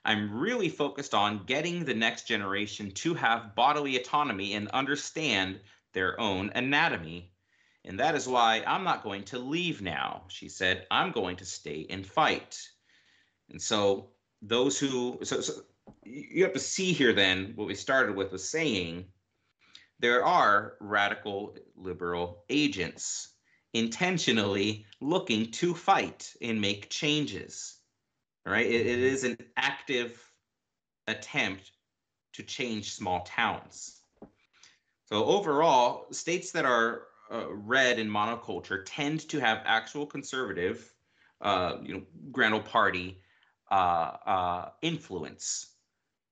[0.07, 5.61] I'm really focused on getting the next generation to have bodily autonomy and understand
[5.93, 7.33] their own anatomy.
[7.85, 10.25] And that is why I'm not going to leave now.
[10.29, 12.61] She said, I'm going to stay and fight.
[13.49, 14.11] And so,
[14.43, 15.53] those who, so, so
[16.05, 19.07] you have to see here then what we started with was saying
[19.99, 23.35] there are radical liberal agents
[23.75, 27.77] intentionally looking to fight and make changes.
[28.47, 28.67] Right?
[28.67, 30.19] it, it is an active
[31.07, 31.73] attempt
[32.33, 34.00] to change small towns.
[35.13, 37.03] So overall, states that are
[37.33, 40.93] uh, red in monoculture tend to have actual conservative,
[41.41, 43.21] uh, you know, Grand Old Party
[43.71, 43.75] uh,
[44.25, 45.75] uh, influence,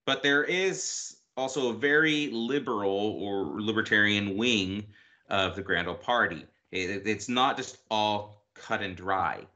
[0.07, 4.85] but there is also a very liberal or libertarian wing
[5.29, 6.47] of the Grand Old Party.
[6.71, 9.47] It, it's not just all cut and dry.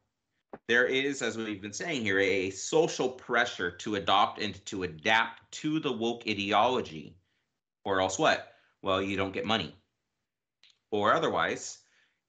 [0.68, 5.50] There is, as we've been saying here, a social pressure to adopt and to adapt
[5.52, 7.16] to the woke ideology,
[7.84, 8.51] or else what?
[8.83, 9.74] Well, you don't get money.
[10.91, 11.78] Or otherwise,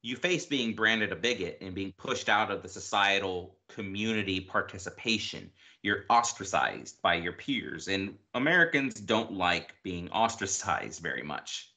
[0.04, 5.50] you face being branded a bigot and being pushed out of the societal community participation.
[5.82, 11.72] You're ostracized by your peers, and Americans don't like being ostracized very much.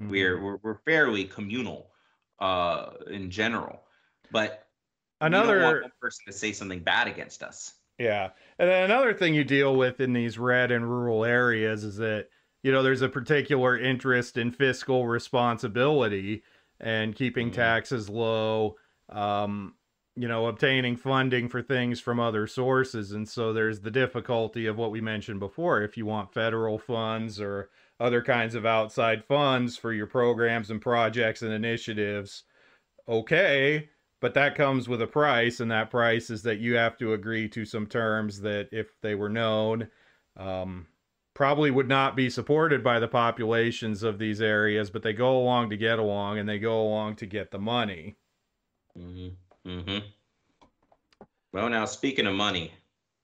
[0.00, 0.10] Mm-hmm.
[0.10, 1.90] We're, we're, we're fairly communal
[2.40, 3.82] uh, in general,
[4.32, 4.66] but
[5.20, 7.74] another person to say something bad against us.
[7.98, 11.96] Yeah, and then another thing you deal with in these red and rural areas is
[11.96, 12.28] that
[12.62, 16.42] you know, there's a particular interest in fiscal responsibility
[16.78, 17.60] and keeping mm-hmm.
[17.60, 18.76] taxes low,
[19.08, 19.74] um,
[20.16, 23.12] you know, obtaining funding for things from other sources.
[23.12, 25.82] And so there's the difficulty of what we mentioned before.
[25.82, 30.80] If you want federal funds or other kinds of outside funds for your programs and
[30.80, 32.44] projects and initiatives,
[33.08, 33.88] okay,
[34.20, 37.48] but that comes with a price, and that price is that you have to agree
[37.48, 39.88] to some terms that, if they were known,
[40.36, 40.86] um,
[41.40, 45.70] probably would not be supported by the populations of these areas, but they go along
[45.70, 48.14] to get along and they go along to get the money.
[48.94, 49.70] Mm-hmm.
[49.70, 50.06] Mm-hmm.
[51.50, 52.74] Well, now speaking of money,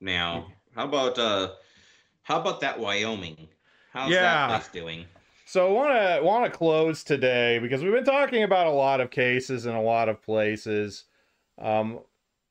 [0.01, 1.51] now how about uh,
[2.23, 3.49] how about that Wyoming?
[3.93, 4.23] How's yeah.
[4.23, 5.05] that place doing?
[5.45, 9.03] So I want to want to close today because we've been talking about a lot
[9.03, 11.05] of cases in a lot of places.
[11.59, 12.01] Um,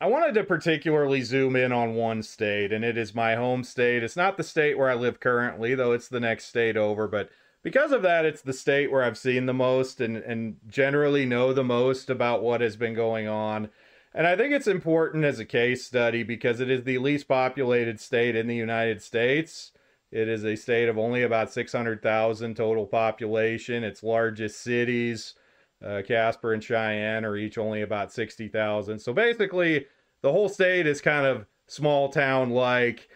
[0.02, 4.04] I wanted to particularly zoom in on one state, and it is my home state.
[4.04, 7.30] It's not the state where I live currently, though it's the next state over, but
[7.64, 11.54] because of that, it's the state where I've seen the most and, and generally know
[11.54, 13.70] the most about what has been going on.
[14.14, 18.00] And I think it's important as a case study because it is the least populated
[18.00, 19.72] state in the United States.
[20.12, 23.84] It is a state of only about 600,000 total population.
[23.84, 25.36] Its largest cities
[25.84, 29.00] uh, Casper and Cheyenne are each only about 60,000.
[29.00, 29.86] So basically,
[30.22, 33.10] the whole state is kind of small town like.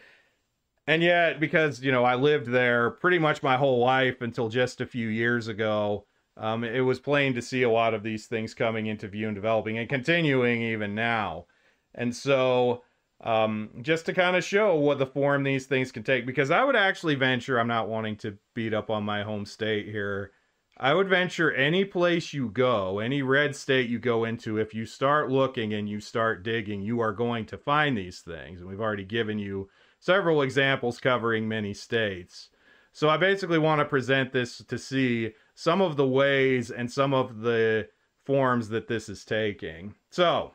[0.88, 4.82] And yet, because, you know, I lived there pretty much my whole life until just
[4.82, 6.06] a few years ago,
[6.36, 9.36] um, it was plain to see a lot of these things coming into view and
[9.36, 11.46] developing and continuing even now.
[11.94, 12.84] And so,
[13.22, 16.64] um, just to kind of show what the form these things can take, because I
[16.64, 20.32] would actually venture, I'm not wanting to beat up on my home state here,
[20.80, 24.86] I would venture any place you go, any red state you go into, if you
[24.86, 28.62] start looking and you start digging, you are going to find these things.
[28.62, 29.70] And we've already given you
[30.00, 32.50] several examples covering many states.
[32.94, 37.14] So I basically want to present this to see some of the ways and some
[37.14, 37.90] of the
[38.26, 39.96] forms that this is taking.
[40.12, 40.54] So,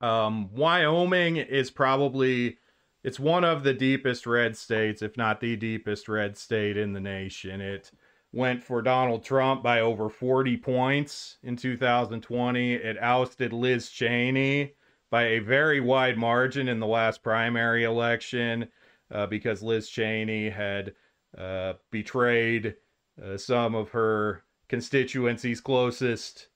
[0.00, 2.58] um, Wyoming is probably
[3.04, 7.00] it's one of the deepest red states, if not the deepest red state in the
[7.00, 7.60] nation.
[7.60, 7.90] It
[8.32, 12.74] went for Donald Trump by over 40 points in 2020.
[12.74, 14.74] It ousted Liz Cheney
[15.10, 18.68] by a very wide margin in the last primary election
[19.10, 20.94] uh, because Liz Cheney had
[21.36, 22.76] uh, betrayed
[23.22, 26.48] uh, some of her constituency's closest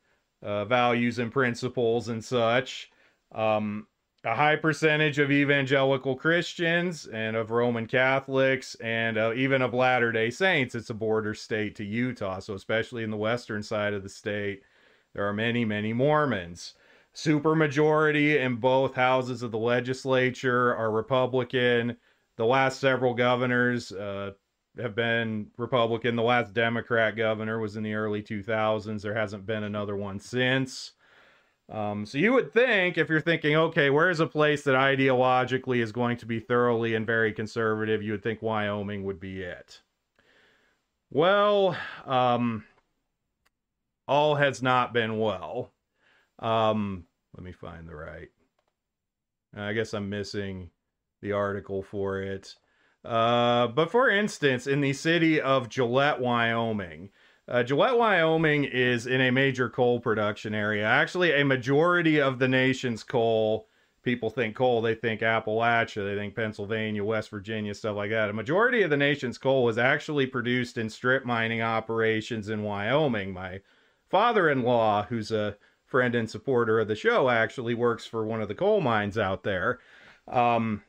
[0.42, 2.90] uh, values and principles and such.
[3.34, 3.88] Um,
[4.24, 10.12] a high percentage of evangelical Christians and of Roman Catholics and uh, even of Latter
[10.12, 10.74] day Saints.
[10.74, 12.38] It's a border state to Utah.
[12.38, 14.62] So, especially in the western side of the state,
[15.12, 16.74] there are many, many Mormons.
[17.14, 21.96] Supermajority in both houses of the legislature are Republican.
[22.36, 24.32] The last several governors uh,
[24.80, 26.16] have been Republican.
[26.16, 29.02] The last Democrat governor was in the early 2000s.
[29.02, 30.92] There hasn't been another one since.
[31.70, 35.92] Um, so you would think, if you're thinking, okay, where's a place that ideologically is
[35.92, 39.80] going to be thoroughly and very conservative, you would think Wyoming would be it.
[41.10, 42.64] Well, um,
[44.06, 45.72] all has not been well.
[46.38, 47.04] Um,
[47.34, 48.28] let me find the right.
[49.56, 50.70] I guess I'm missing
[51.22, 52.54] the article for it.
[53.04, 57.10] Uh, but for instance, in the city of Gillette, Wyoming,
[57.48, 60.84] uh, Gillette, Wyoming is in a major coal production area.
[60.84, 63.68] Actually, a majority of the nation's coal,
[64.02, 68.30] people think coal, they think Appalachia, they think Pennsylvania, West Virginia, stuff like that.
[68.30, 73.32] A majority of the nation's coal was actually produced in strip mining operations in Wyoming.
[73.32, 73.60] My
[74.08, 78.40] father in law, who's a friend and supporter of the show, actually works for one
[78.40, 79.80] of the coal mines out there.
[80.26, 80.82] Um,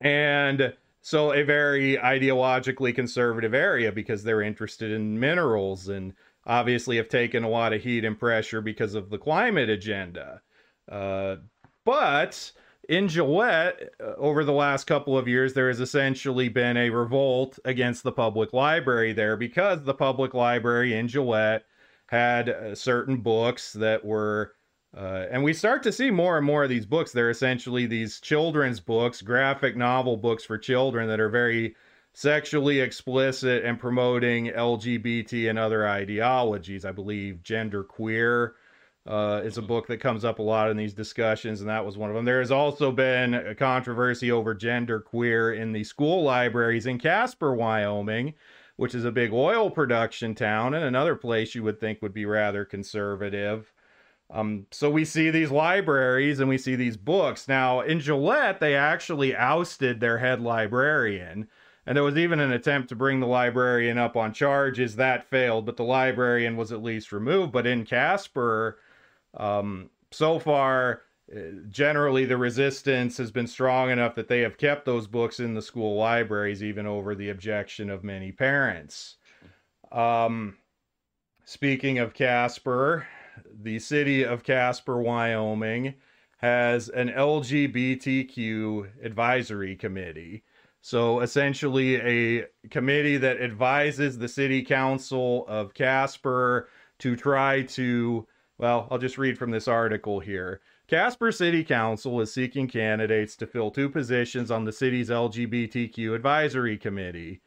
[0.00, 6.14] and so a very ideologically conservative area because they're interested in minerals and
[6.46, 10.40] obviously have taken a lot of heat and pressure because of the climate agenda.
[10.88, 11.36] Uh,
[11.84, 12.52] but
[12.88, 17.58] in Gillette, uh, over the last couple of years, there has essentially been a revolt
[17.64, 21.64] against the public library there because the public library in Gillette
[22.06, 24.54] had uh, certain books that were
[24.96, 27.12] uh, and we start to see more and more of these books.
[27.12, 31.74] They're essentially these children's books, graphic novel books for children that are very
[32.12, 36.84] sexually explicit and promoting LGBT and other ideologies.
[36.84, 38.54] I believe Gender Queer
[39.06, 41.96] uh, is a book that comes up a lot in these discussions, and that was
[41.96, 42.26] one of them.
[42.26, 47.54] There has also been a controversy over Gender Queer in the school libraries in Casper,
[47.54, 48.34] Wyoming,
[48.76, 52.26] which is a big oil production town and another place you would think would be
[52.26, 53.71] rather conservative.
[54.32, 57.48] Um, so we see these libraries and we see these books.
[57.48, 61.48] Now, in Gillette, they actually ousted their head librarian.
[61.86, 64.96] And there was even an attempt to bring the librarian up on charges.
[64.96, 67.52] That failed, but the librarian was at least removed.
[67.52, 68.78] But in Casper,
[69.34, 71.02] um, so far,
[71.34, 75.54] uh, generally the resistance has been strong enough that they have kept those books in
[75.54, 79.16] the school libraries, even over the objection of many parents.
[79.90, 80.56] Um,
[81.44, 83.06] speaking of Casper,
[83.62, 85.94] the city of Casper, Wyoming,
[86.38, 90.42] has an LGBTQ advisory committee.
[90.80, 96.68] So essentially, a committee that advises the city council of Casper
[96.98, 98.26] to try to,
[98.58, 100.60] well, I'll just read from this article here.
[100.88, 106.76] Casper City Council is seeking candidates to fill two positions on the city's LGBTQ advisory
[106.76, 107.40] committee.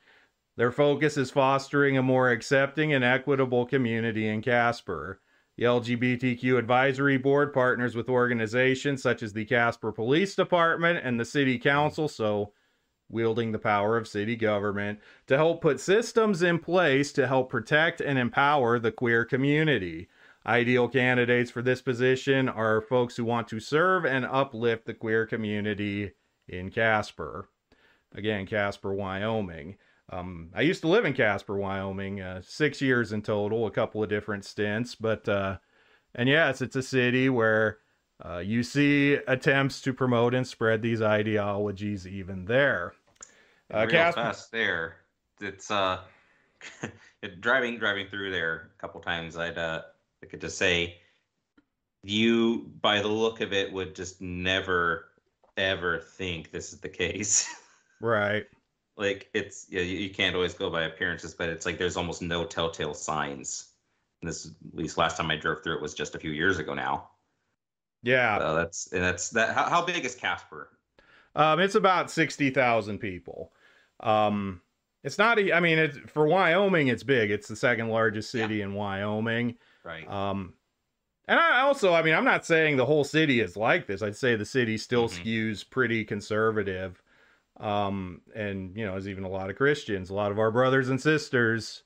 [0.56, 5.20] Their focus is fostering a more accepting and equitable community in Casper.
[5.58, 11.24] The LGBTQ Advisory Board partners with organizations such as the Casper Police Department and the
[11.24, 12.52] City Council, so
[13.10, 18.02] wielding the power of city government, to help put systems in place to help protect
[18.02, 20.10] and empower the queer community.
[20.46, 25.26] Ideal candidates for this position are folks who want to serve and uplift the queer
[25.26, 26.12] community
[26.48, 27.50] in Casper.
[28.14, 29.78] Again, Casper, Wyoming.
[30.10, 34.04] Um, I used to live in Casper, Wyoming, uh, six years in total, a couple
[34.04, 34.96] of different stints.
[34.96, 35.58] But, uh,
[36.14, 37.80] and yes, it's a city where
[38.24, 42.94] uh, you see attempts to promote and spread these ideologies even there.
[43.74, 44.98] Uh, Real Casper- fast there.
[45.42, 46.02] It's uh,
[47.40, 49.38] driving driving through there a couple times.
[49.38, 49.82] I'd uh,
[50.24, 50.98] I could just say,
[52.04, 55.08] you by the look of it would just never
[55.58, 57.54] ever think this is the case.
[58.02, 58.46] Right
[58.98, 62.22] like it's yeah you, you, can't always go by appearances but it's like there's almost
[62.22, 63.74] no telltale signs
[64.22, 66.60] and this at least last time i drove through it was just a few years
[66.60, 67.10] ago now
[68.04, 70.70] yeah so that's and that's that how, how big is casper
[71.36, 73.52] um it's about 60000 people
[74.00, 74.62] um
[75.06, 75.38] it's not.
[75.38, 77.30] A, I mean, it's for Wyoming, it's big.
[77.30, 79.56] It's the second largest city in Wyoming.
[79.84, 80.10] Right.
[80.10, 80.56] Um,
[81.28, 84.02] and I also, I mean, I'm not saying the whole city is like this.
[84.02, 85.24] I'd say the city still Mhm.
[85.24, 87.04] skews pretty conservative.
[87.58, 90.90] Um, and you know, as even a lot of Christians, a lot of our brothers
[90.90, 91.84] and sisters,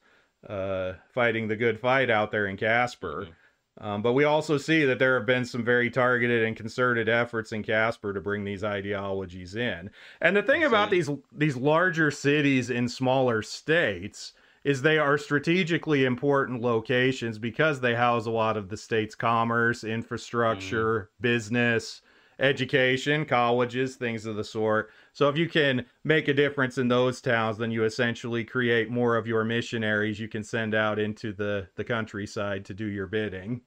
[0.47, 3.27] uh, fighting the good fight out there in Casper.
[3.27, 3.33] Mhm.
[3.81, 7.53] Um, but we also see that there have been some very targeted and concerted efforts
[7.53, 9.89] in Casper to bring these ideologies in.
[10.19, 14.33] And the thing about these these larger cities in smaller states
[14.65, 19.85] is they are strategically important locations because they house a lot of the state's commerce,
[19.85, 22.01] infrastructure, business,
[22.39, 24.91] education, colleges, things of the sort.
[25.13, 29.17] So if you can make a difference in those towns, then you essentially create more
[29.17, 33.61] of your missionaries you can send out into the the countryside to do your bidding.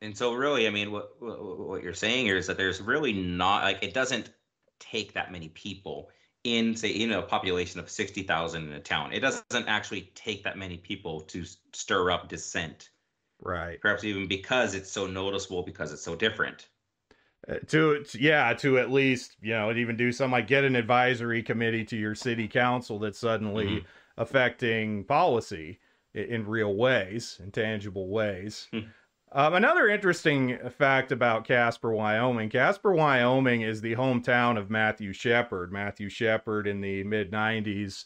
[0.00, 3.12] And so, really, I mean, what what, what you're saying here is that there's really
[3.12, 4.32] not like it doesn't
[4.80, 6.10] take that many people
[6.42, 9.12] in, say, you know, a population of sixty thousand in a town.
[9.12, 12.90] It doesn't actually take that many people to stir up dissent.
[13.40, 13.80] Right.
[13.80, 16.68] Perhaps even because it's so noticeable, because it's so different.
[17.48, 21.42] Uh, to, yeah to at least you know even do something like get an advisory
[21.42, 23.84] committee to your city council that's suddenly Mhm.
[24.16, 25.80] affecting policy
[26.14, 28.68] i- in real ways in tangible ways.
[28.70, 28.80] Hmm.
[29.32, 32.48] um, another interesting fact about casper wyoming.
[32.48, 35.72] Casper wyoming is the hometown of matthew shepard.
[35.72, 38.04] Matthew shepard in the mid 90s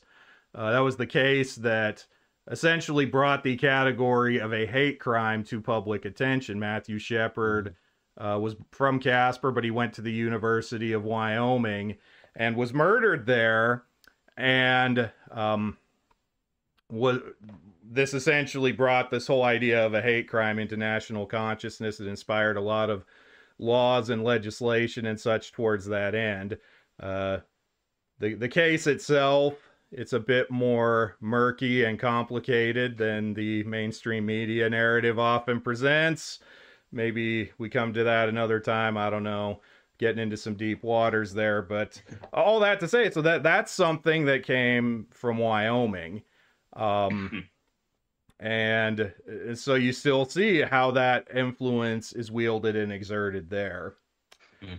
[0.54, 2.06] uh, that was the case that
[2.50, 6.58] essentially brought the category of a hate crime to public attention.
[6.58, 7.74] Matthew shepard
[8.18, 11.96] uh, was from Casper, but he went to the University of Wyoming
[12.34, 13.84] and was murdered there.
[14.36, 15.76] And um,
[16.90, 17.20] was
[17.82, 22.00] this essentially brought this whole idea of a hate crime into national consciousness.
[22.00, 23.04] It inspired a lot of
[23.58, 26.58] laws and legislation and such towards that end.
[27.00, 27.38] Uh,
[28.18, 29.54] the the case itself,
[29.92, 36.40] it's a bit more murky and complicated than the mainstream media narrative often presents
[36.96, 39.60] maybe we come to that another time i don't know
[39.98, 41.62] getting into some deep waters there.
[41.62, 42.00] But
[42.32, 46.22] all that to say so that that's something that came from wyoming.
[46.74, 47.48] Um
[48.40, 53.94] and uh, so you still see how that influence is wielded and exerted there.
[54.62, 54.78] Mhm.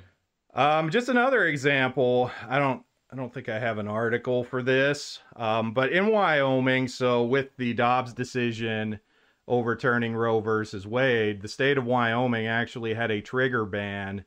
[0.53, 5.19] um just another example i don't i don't think i have an article for this
[5.35, 8.99] um but in wyoming so with the dobbs decision
[9.47, 14.25] overturning Roe versus Wade, the state of Wyoming actually had a trigger ban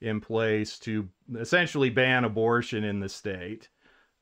[0.00, 1.08] in place to
[1.38, 3.68] essentially ban abortion in the state.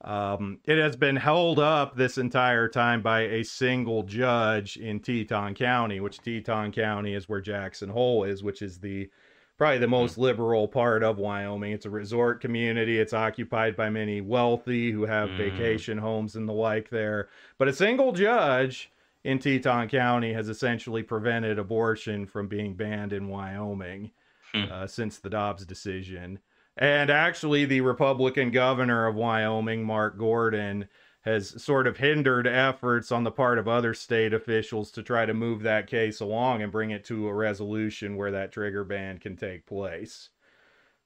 [0.03, 5.55] Um, it has been held up this entire time by a single judge in Teton
[5.55, 9.11] County, which Teton County is where Jackson Hole is, which is the
[9.59, 11.73] probably the most liberal part of Wyoming.
[11.73, 12.99] It's a resort community.
[12.99, 15.37] It's occupied by many wealthy who have Mm.
[15.37, 17.29] vacation homes and the like there.
[17.59, 18.91] But a single judge
[19.25, 24.13] in Teton County has essentially prevented abortion from being banned in Wyoming
[24.53, 24.65] Hmm.
[24.69, 26.41] uh, since the Dobbs decision.
[26.77, 30.89] And actually, the Republican governor of Wyoming, Mark Gordon,
[31.23, 35.35] has sort of hindered efforts on the part of other state officials to try to
[35.35, 39.37] move that case along and bring it to a resolution where that trigger ban can
[39.37, 40.31] take place.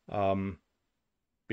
[0.08, 0.58] Um,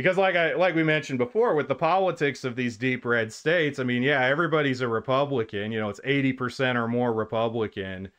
[0.02, 3.80] because like I like we mentioned before with the politics of these deep red states,
[3.80, 8.10] I mean, yeah, everybody's a Republican, you know, it's 80% or more Republican.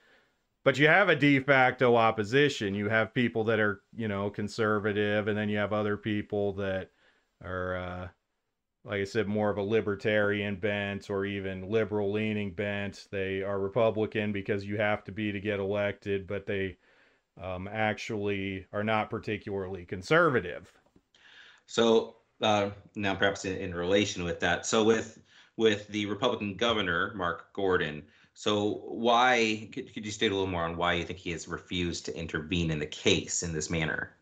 [0.64, 2.74] But you have a de facto opposition.
[2.74, 6.90] You have people that are, you know, conservative and then you have other people that
[7.44, 8.08] are uh
[8.84, 13.08] like I said more of a libertarian bent or even liberal leaning bent.
[13.10, 16.78] They are Republican because you have to be to get elected, but they
[17.40, 20.72] um, actually are not particularly conservative.
[21.66, 25.18] So uh, now, perhaps in, in relation with that, so with
[25.56, 28.02] with the Republican governor Mark Gordon,
[28.34, 31.46] so why could, could you state a little more on why you think he has
[31.46, 34.16] refused to intervene in the case in this manner?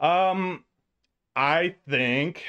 [0.00, 0.64] Um,
[1.36, 2.44] I think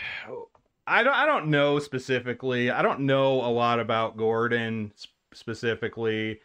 [0.87, 1.15] I don't.
[1.15, 2.71] I don't know specifically.
[2.71, 6.39] I don't know a lot about Gordon sp- specifically.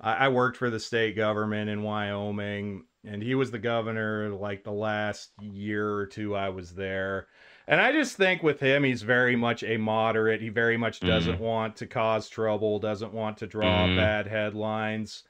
[0.00, 4.64] I, I worked for the state government in Wyoming, and he was the governor like
[4.64, 7.28] the last year or two I was there.
[7.68, 10.40] And I just think with him, he's very much a moderate.
[10.40, 13.96] He very much doesn't want to cause trouble, doesn't want to draw Mhm.
[13.96, 15.24] bad headlines.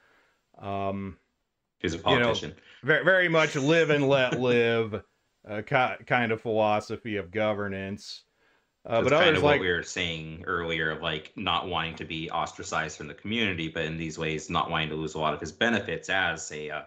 [0.57, 1.17] Um,
[1.79, 2.55] He's a know, politician.
[2.83, 5.03] very, very much live and let live
[5.47, 8.23] uh, kind of philosophy of governance.
[8.85, 12.05] Uh, but kind of like what we were saying earlier of like not wanting to
[12.05, 15.33] be ostracized from the community, but in these ways not wanting to lose a lot
[15.33, 16.85] of his benefits as a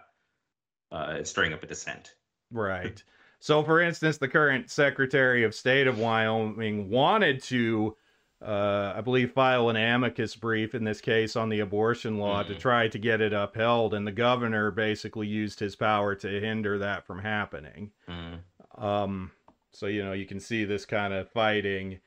[0.91, 2.15] uh, stirring up a dissent.
[2.51, 3.03] right.
[3.43, 7.97] So, for instance, the current Secretary of State of Wyoming wanted to
[8.43, 12.55] uh, I believe, file an amicus brief in this case on the abortion law to
[12.55, 12.59] Mhm.
[12.59, 17.05] try to get it upheld, and the governor basically used his power to hinder that
[17.05, 17.91] from happening.
[18.09, 18.39] Mm.
[18.83, 19.31] Um,
[19.71, 21.99] so you know, you can see this kind of fighting.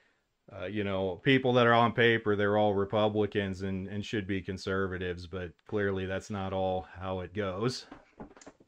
[0.52, 4.42] Uh, you know, people that are on paper, they're all Republicans and, and should be
[4.42, 7.86] conservatives, but clearly that's not all how it goes.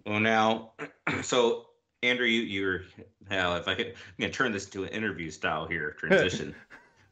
[0.06, 0.72] Well, now,
[1.22, 1.66] so
[2.02, 2.82] Andrew, you, you're
[3.28, 6.54] now if I could, I'm gonna turn this to an interview style here transition.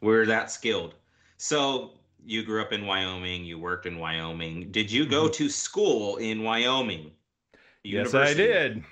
[0.00, 0.94] We're that skilled.
[1.36, 1.92] So
[2.24, 3.44] you grew up in Wyoming.
[3.44, 4.70] You worked in Wyoming.
[4.70, 7.10] Did you go to school in Wyoming?
[7.10, 7.58] Mm-hmm.
[7.82, 8.84] Yes, I did.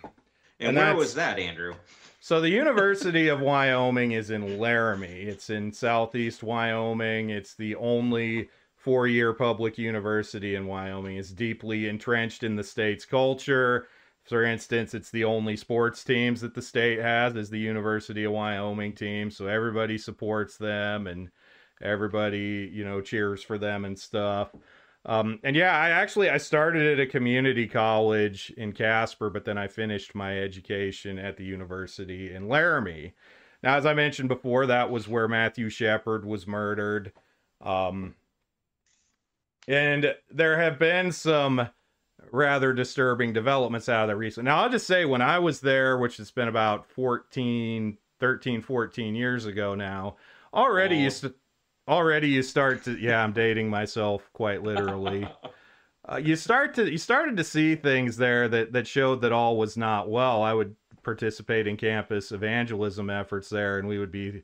[0.60, 1.74] And, And where was that, Andrew?
[2.20, 5.22] So the University of Wyoming is in Laramie.
[5.22, 7.30] It's in southeast Wyoming.
[7.30, 11.16] It's the only four-year public university in Wyoming.
[11.16, 13.88] It's deeply entrenched in the state's culture.
[14.24, 18.32] For instance, it's the only sports teams that the state has is the University of
[18.32, 19.30] Wyoming team.
[19.30, 21.30] So everybody supports them and
[21.82, 24.54] everybody, you know, cheers for them and stuff.
[25.04, 29.58] Um, and yeah, I actually I started at a community college in Casper, but then
[29.58, 33.14] I finished my education at the university in Laramie.
[33.64, 37.12] Now, as I mentioned before, that was where Matthew Shepard was murdered.
[37.60, 38.14] Um,
[39.66, 41.68] and there have been some
[42.30, 44.48] rather disturbing developments out of that recently.
[44.50, 49.14] Now, I'll just say when I was there, which has been about 14, 13, 14
[49.14, 50.16] years ago now,
[50.54, 51.00] already Oh.
[51.00, 51.34] you st-
[51.88, 55.26] already you start to yeah, I'm dating myself quite literally.
[56.10, 59.56] uh, you start to you started to see things there that that showed that all
[59.56, 60.42] was not well.
[60.42, 64.42] I would participate in campus evangelism efforts there, and we would be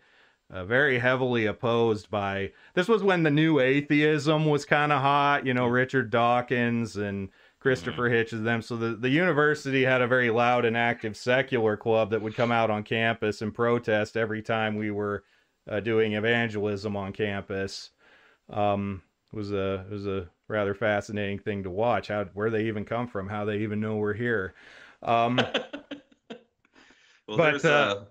[0.50, 2.50] uh, very heavily opposed by.
[2.74, 5.46] This was when the new atheism was kind of hot.
[5.46, 7.28] You know, Richard Dawkins and
[7.60, 8.62] Christopher Hitchens, them.
[8.62, 12.52] So the the university had a very loud and active secular club that would come
[12.52, 15.24] out on campus and protest every time we were
[15.68, 17.90] uh, doing evangelism on campus.
[18.50, 19.02] Um,
[19.32, 22.08] it was a it was a rather fascinating thing to watch.
[22.08, 24.54] How where they even come from, how they even know we're here.
[25.02, 25.40] Um,
[27.28, 28.06] Well, But, there's uh, a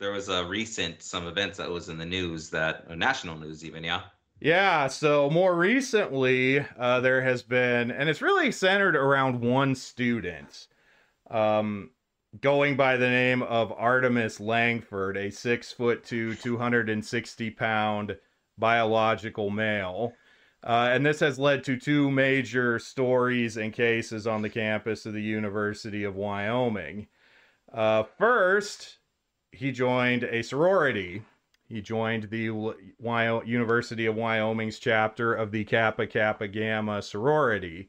[0.00, 3.64] there was a recent some events that was in the news that uh, national news
[3.64, 4.02] even yeah.
[4.42, 10.66] Yeah, so more recently, uh, there has been, and it's really centered around one student,
[11.30, 11.90] um,
[12.40, 18.16] going by the name of Artemis Langford, a six foot two, 260 pound
[18.58, 20.12] biological male.
[20.64, 25.12] Uh, and this has led to two major stories and cases on the campus of
[25.12, 27.06] the University of Wyoming.
[27.72, 28.98] Uh, first,
[29.52, 31.22] he joined a sorority.
[31.72, 32.74] He joined the
[33.46, 37.88] University of Wyoming's chapter of the Kappa Kappa Gamma sorority.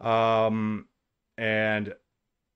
[0.00, 0.88] Um,
[1.36, 1.94] and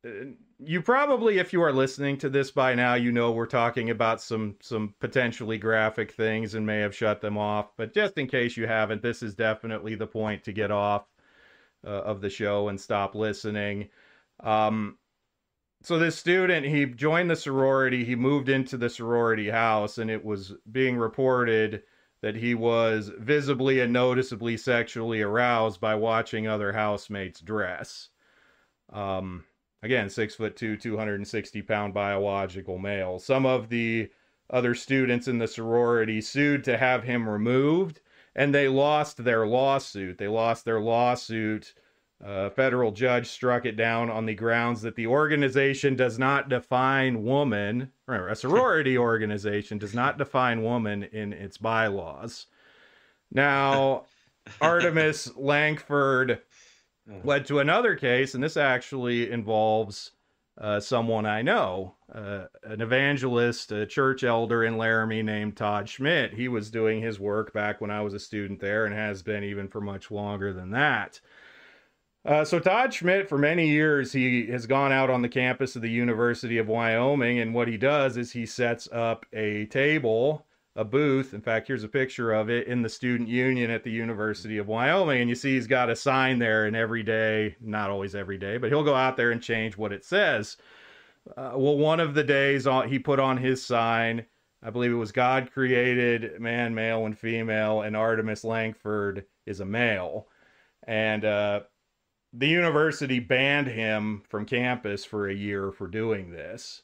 [0.07, 0.11] uh,
[0.59, 4.23] you probably, if you are listening to this by now, you know we're talking about
[4.23, 7.77] some some potentially graphic things and may have shut them off.
[7.77, 11.05] But just in case you haven't, this is definitely the point to get off
[11.87, 13.91] uh, of the show and stop listening.
[14.41, 14.97] Um,
[15.83, 18.05] so this student, he joined the sorority.
[18.05, 21.83] He moved into the sorority house, and it was being reported
[22.21, 28.09] that he was visibly and noticeably sexually aroused by watching other housemates dress.
[28.93, 29.45] Um,
[29.83, 33.21] again, six foot two, 260 pound biological male.
[33.21, 34.11] Some of the
[34.51, 38.01] other students in the sorority sued to have him removed,
[38.35, 40.19] and they lost their lawsuit.
[40.19, 41.75] They lost their lawsuit.
[42.20, 47.23] A federal judge struck it down on the grounds that the organization does not define
[47.23, 52.47] woman, remember, a sorority organization does not define woman in its bylaws.
[53.31, 54.07] Now,
[54.61, 56.40] Artemis Langford
[57.23, 60.11] led to another case, and this actually involves
[60.61, 66.35] uh, someone I know, uh, an evangelist, a church elder in Laramie named Todd Schmidt.
[66.35, 69.45] He was doing his work back when I was a student there and has been
[69.45, 71.20] even for much longer than that.
[72.29, 75.81] Uh, so Todd Schmidt, for many years, he has gone out on the campus of
[75.81, 80.45] the University of Wyoming, and what he does is he sets up a table,
[80.77, 81.33] a booth.
[81.33, 84.69] In fact, here's a picture of it in the student union at the University of
[84.69, 88.37] Wyoming, and you see he's got a sign there, and every day, not always every
[88.37, 90.59] day, but he'll go out there and change what it says.
[91.35, 94.27] Uh, well, one of the days on, he put on his sign,
[94.63, 99.65] I believe it was God created man, male, and female, and Artemis Langford is a
[99.65, 100.29] male,
[100.87, 101.61] and uh,
[102.33, 106.83] the university banned him from campus for a year for doing this.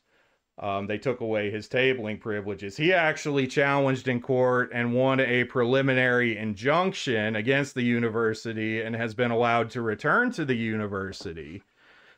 [0.57, 2.77] Um, they took away his tabling privileges.
[2.77, 9.15] He actually challenged in court and won a preliminary injunction against the university and has
[9.15, 11.63] been allowed to return to the university.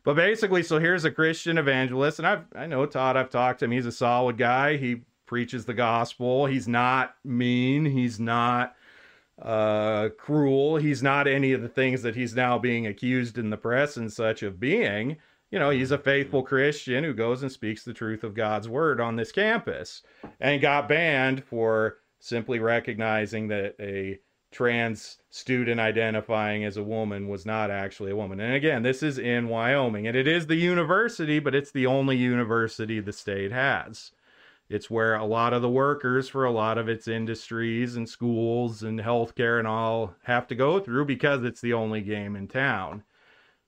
[0.05, 3.17] But basically, so here's a Christian evangelist, and I've I know Todd.
[3.17, 3.73] I've talked to him.
[3.73, 4.77] He's a solid guy.
[4.77, 6.47] He preaches the gospel.
[6.47, 7.87] He's not mean.
[7.87, 8.76] He's not
[9.41, 10.77] uh, cruel.
[10.77, 14.13] He's not any of the things that he's now being accused in the press and
[14.13, 15.17] such of being.
[15.51, 19.01] You know, he's a faithful Christian who goes and speaks the truth of God's word
[19.01, 20.03] on this campus
[20.41, 24.19] and got banned for simply recognizing that a
[24.51, 28.41] trans student identifying as a woman was not actually a woman.
[28.41, 32.17] And again, this is in Wyoming, and it is the university, but it's the only
[32.17, 34.13] university the state has.
[34.69, 38.83] It's where a lot of the workers for a lot of its industries and schools
[38.83, 43.05] and healthcare and all have to go through because it's the only game in town.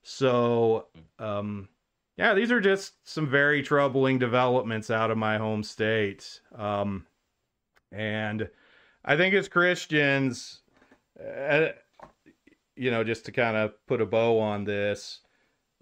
[0.02, 0.86] So,
[1.18, 1.68] um,
[2.16, 6.40] yeah, these are just some very troubling developments out of my home state.
[6.56, 7.06] Um,
[7.92, 8.48] and
[9.04, 10.62] I think as Christians,
[11.20, 11.68] uh,
[12.74, 15.20] you know, just to kind of put a bow on this,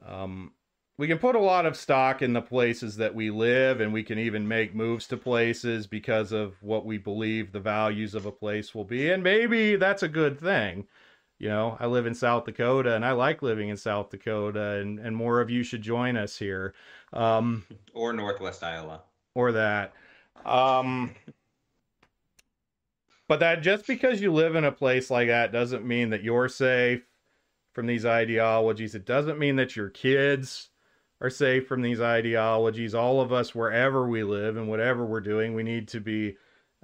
[0.04, 0.52] um,
[0.98, 4.02] we can put a lot of stock in the places that we live, and we
[4.02, 8.32] can even make moves to places because of what we believe the values of a
[8.32, 9.10] place will be.
[9.10, 10.86] And maybe that's a good thing.
[11.38, 14.98] You know, I live in South Dakota and I like living in South Dakota, and,
[14.98, 16.72] and more of you should join us here.
[17.12, 19.02] Um, or Northwest Iowa.
[19.34, 19.92] Or that.
[20.46, 21.14] Um,
[23.28, 26.48] but that just because you live in a place like that doesn't mean that you're
[26.48, 27.02] safe
[27.74, 28.94] from these ideologies.
[28.94, 30.70] It doesn't mean that your kids
[31.20, 32.94] are safe from these ideologies.
[32.94, 36.36] All of us, wherever we live and whatever we're doing, we need to be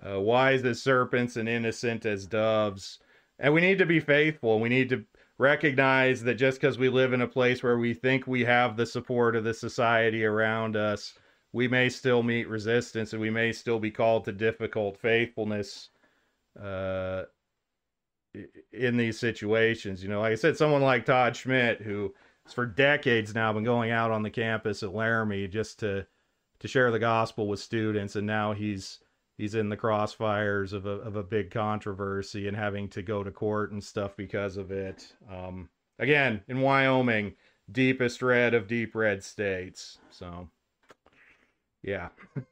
[0.07, 2.99] uh, wise as serpents and innocent as doves.
[3.39, 4.61] And we need to be faithful.
[4.61, 5.05] We need to
[5.39, 8.87] recognize that just because we live in a place where we think we have the
[8.87, 11.15] support of the society around us,
[11.53, 15.91] we may still meet resistance and we may still be called to difficult faithfulness
[16.61, 17.25] uh,
[18.73, 20.03] in these situations.
[20.03, 22.15] You know, like I said, someone like Todd Schmidt, who
[22.49, 26.07] for decades now been going out on the campus at Laramie just to
[26.61, 29.01] to share the gospel with students and now he's
[29.39, 33.31] he's in the crossfires of a of a big controversy and having to go to
[33.31, 35.13] court and stuff because of it.
[35.31, 37.35] Um, again, in Wyoming,
[37.71, 39.99] deepest red of deep red states.
[40.11, 40.49] So
[41.83, 42.09] yeah.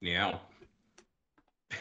[0.00, 0.38] yeah.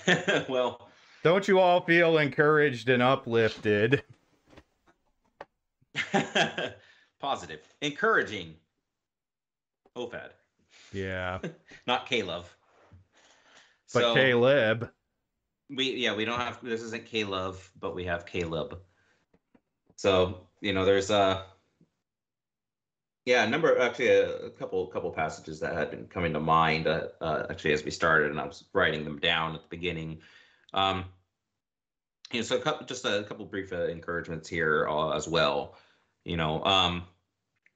[0.49, 0.88] well,
[1.23, 4.03] don't you all feel encouraged and uplifted?
[7.19, 7.59] Positive.
[7.81, 8.55] Encouraging.
[9.95, 10.29] OFAD.
[10.93, 11.39] Yeah.
[11.87, 12.55] Not K-Love.
[13.93, 14.91] But so, Caleb.
[15.69, 18.79] We yeah, we don't have this isn't K-Love, but we have Caleb.
[19.95, 21.45] So, you know, there's a
[23.25, 26.87] yeah, a number actually a, a couple couple passages that had been coming to mind
[26.87, 30.19] uh, uh, actually as we started and I was writing them down at the beginning.
[30.73, 31.05] Um,
[32.31, 35.75] you know, so a couple, just a couple brief uh, encouragements here uh, as well.
[36.25, 37.03] You know, um,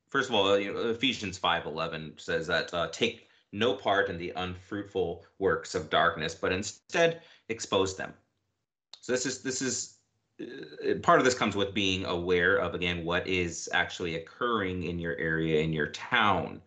[0.09, 4.17] first of all, you know, Ephesians five eleven says that uh, take no part in
[4.17, 8.13] the unfruitful works of darkness, but instead expose them.
[9.01, 9.97] So this is this is
[10.39, 14.99] uh, part of this comes with being aware of again what is actually occurring in
[14.99, 16.61] your area in your town.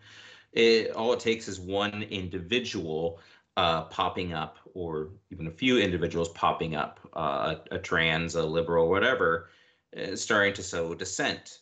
[0.52, 3.20] It all it takes is one individual
[3.56, 8.44] uh, popping up, or even a few individuals popping up, uh, a, a, trans, a
[8.44, 9.48] liberal, whatever,
[9.96, 11.60] uh, starting to sow dissent.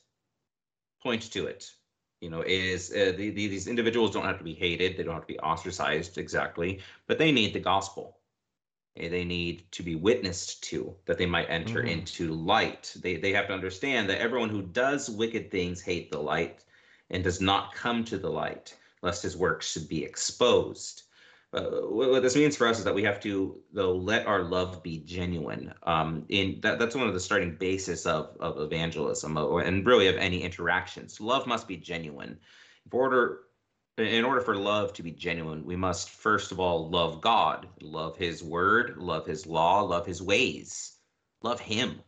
[1.03, 1.71] Point to it.
[2.21, 5.15] You know, is uh, the, the, these individuals don't have to be hated, they don't
[5.15, 8.19] have to be ostracized exactly, but they need the gospel.
[8.97, 11.89] They need to be witnessed to that they might enter mm-hmm.
[11.89, 12.95] into light.
[13.01, 16.65] They, they have to understand that everyone who does wicked things hate the light
[17.11, 21.04] and does not come to the light, lest his works should be exposed
[21.55, 24.83] uh, what this means for us is that we have to though let our love
[24.83, 29.57] be genuine um, in that, that's one of the starting basis of, of evangelism uh,
[29.59, 31.21] and really of any interactions.
[31.21, 32.39] Love must be genuine.
[32.87, 33.41] In order
[33.97, 38.17] in order for love to be genuine we must first of all love god love
[38.17, 40.97] his word love his law love his ways
[41.43, 42.01] love him.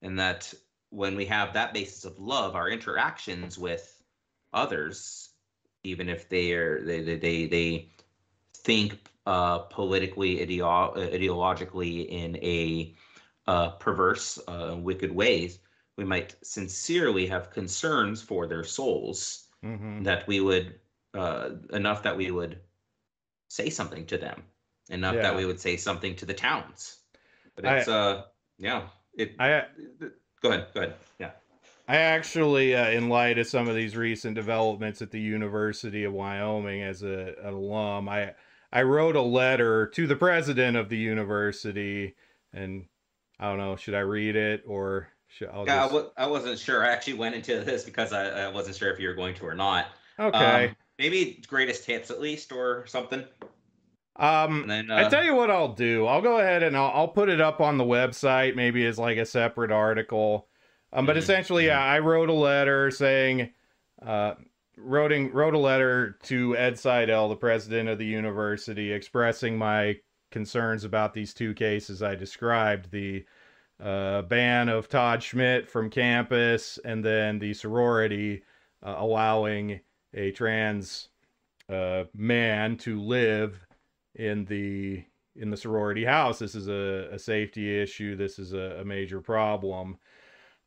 [0.00, 0.54] And that
[0.88, 4.02] when we have that basis of love our interactions with
[4.52, 5.28] others
[5.82, 7.90] even if they are they they they, they
[8.64, 12.94] think uh, politically, ideo- ideologically in a
[13.46, 15.58] uh, perverse, uh, wicked ways,
[15.96, 20.02] we might sincerely have concerns for their souls mm-hmm.
[20.02, 20.74] that we would
[21.14, 22.58] uh, enough that we would
[23.48, 24.42] say something to them,
[24.88, 25.22] enough yeah.
[25.22, 26.98] that we would say something to the towns.
[27.56, 28.22] But it's I, uh,
[28.58, 28.82] yeah,
[29.14, 29.34] it.
[29.38, 29.64] I
[30.40, 31.30] go ahead, go ahead, yeah.
[31.88, 36.12] I actually, uh, in light of some of these recent developments at the University of
[36.12, 38.34] Wyoming, as a, an alum, I
[38.72, 42.14] I wrote a letter to the president of the university,
[42.52, 42.86] and
[43.38, 45.70] I don't know, should I read it or should i yeah, just...
[45.70, 46.84] I w- I wasn't sure.
[46.84, 49.46] I actually went into this because I, I wasn't sure if you were going to
[49.46, 49.86] or not.
[50.18, 50.68] Okay.
[50.68, 53.24] Um, maybe greatest hits at least or something.
[54.16, 56.06] Um, then, uh, I tell you what I'll do.
[56.06, 59.16] I'll go ahead and I'll, I'll, put it up on the website, maybe as like
[59.16, 60.46] a separate article.
[60.92, 61.20] Um, but mm-hmm.
[61.20, 63.50] essentially, yeah, I wrote a letter saying,
[64.04, 64.34] uh,
[64.82, 69.96] wrote, wrote a letter to Ed Seidel, the president of the university, expressing my
[70.30, 73.24] concerns about these two cases I described the
[73.82, 78.42] uh, ban of Todd Schmidt from campus, and then the sorority
[78.82, 79.80] uh, allowing
[80.14, 81.08] a trans
[81.68, 83.66] uh, man to live
[84.14, 85.04] in the
[85.36, 86.38] in the sorority house.
[86.38, 88.16] This is a, a safety issue.
[88.16, 89.96] This is a, a major problem.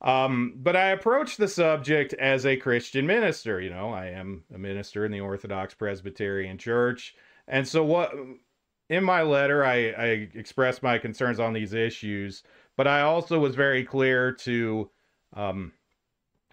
[0.04, 3.62] Um, but I approach the subject as a Christian minister.
[3.62, 7.16] You know, I am a minister in the Orthodox Presbyterian Church,
[7.48, 8.14] and so what
[8.90, 12.44] in my letter I, I expressed my concerns on these issues,
[12.76, 14.90] but I also was very clear to
[15.34, 15.72] um,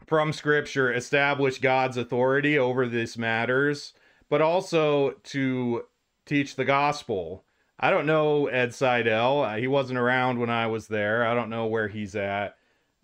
[0.06, 3.94] from Scripture establish God's authority over these matters,
[4.28, 5.84] but also to
[6.24, 7.44] teach the gospel.
[7.78, 9.56] I don't know Ed Seidel.
[9.56, 11.26] He wasn't around when I was there.
[11.26, 12.56] I don't know where he's at.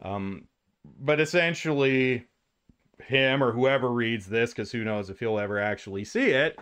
[0.02, 0.44] Um,
[1.00, 2.26] but essentially,
[3.02, 6.58] him or whoever reads this, because who knows if he'll ever actually see it.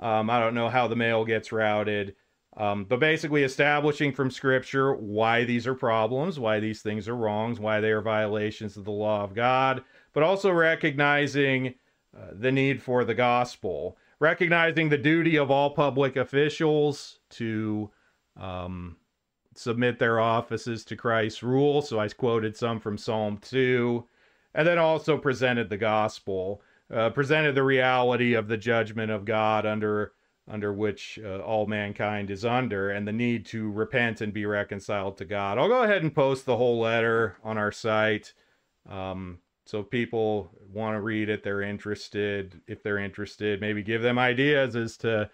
[0.00, 2.14] Um, I don't know how the mail gets routed.
[2.56, 7.60] Um, but basically, establishing from Scripture why these are problems, why these things are wrongs,
[7.60, 9.84] why they are violations of the law of God,
[10.14, 11.74] but also recognizing
[12.16, 17.90] uh, the need for the gospel, recognizing the duty of all public officials to
[18.40, 18.96] um,
[19.58, 21.82] submit their offices to Christ's rule.
[21.82, 24.04] So I quoted some from Psalm 2,
[24.54, 26.62] and then also presented the gospel,
[26.92, 30.12] uh, presented the reality of the judgment of God under
[30.48, 35.16] under which uh, all mankind is under and the need to repent and be reconciled
[35.18, 35.58] to God.
[35.58, 38.32] I'll go ahead and post the whole letter on our site.
[38.88, 42.60] Um, so if people want to read it, they're interested.
[42.68, 45.28] If they're interested, maybe give them ideas as to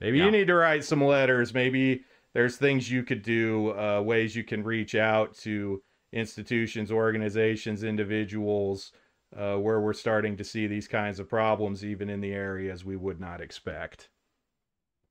[0.00, 0.26] maybe yeah.
[0.26, 1.54] you need to write some letters.
[1.54, 2.04] Maybe
[2.38, 5.82] there's things you could do, uh, ways you can reach out to
[6.12, 8.92] institutions, organizations, individuals,
[9.36, 12.94] uh, where we're starting to see these kinds of problems, even in the areas we
[12.94, 14.10] would not expect.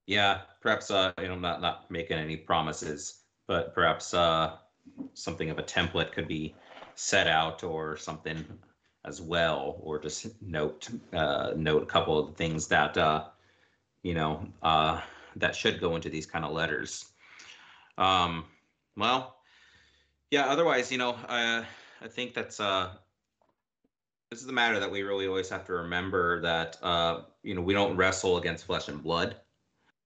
[0.05, 4.55] Yeah, perhaps uh, you know, not not making any promises, but perhaps uh,
[5.13, 6.55] something of a template could be
[6.95, 8.45] set out or something
[9.03, 13.25] as well, or just note uh, note a couple of the things that uh,
[14.01, 14.47] you know
[15.35, 17.11] that should go into these kind of letters.
[17.97, 18.45] Um,
[18.95, 19.37] well,
[20.31, 20.45] yeah.
[20.45, 21.65] Otherwise, you know, I
[22.07, 22.91] think that's uh,
[24.29, 27.61] this is the matter that we really always have to remember that uh, you know
[27.61, 29.37] we don't wrestle against flesh and blood.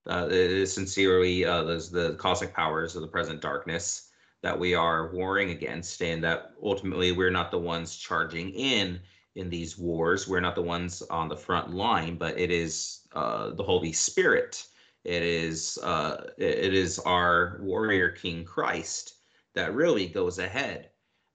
[0.07, 4.09] Uh, it is sincerely uh, those the cosmic powers of the present darkness
[4.41, 8.99] that we are warring against, and that ultimately we're not the ones charging in
[9.35, 10.27] in these wars.
[10.27, 14.65] We're not the ones on the front line, but it is uh, the Holy Spirit
[15.03, 19.15] it is uh, it is our warrior King Christ
[19.55, 20.91] that really goes ahead,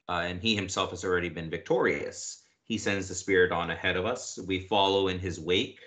[0.09, 2.43] uh, and he himself has already been victorious.
[2.64, 4.38] He sends the Spirit on ahead of us.
[4.47, 5.80] We follow in his wake,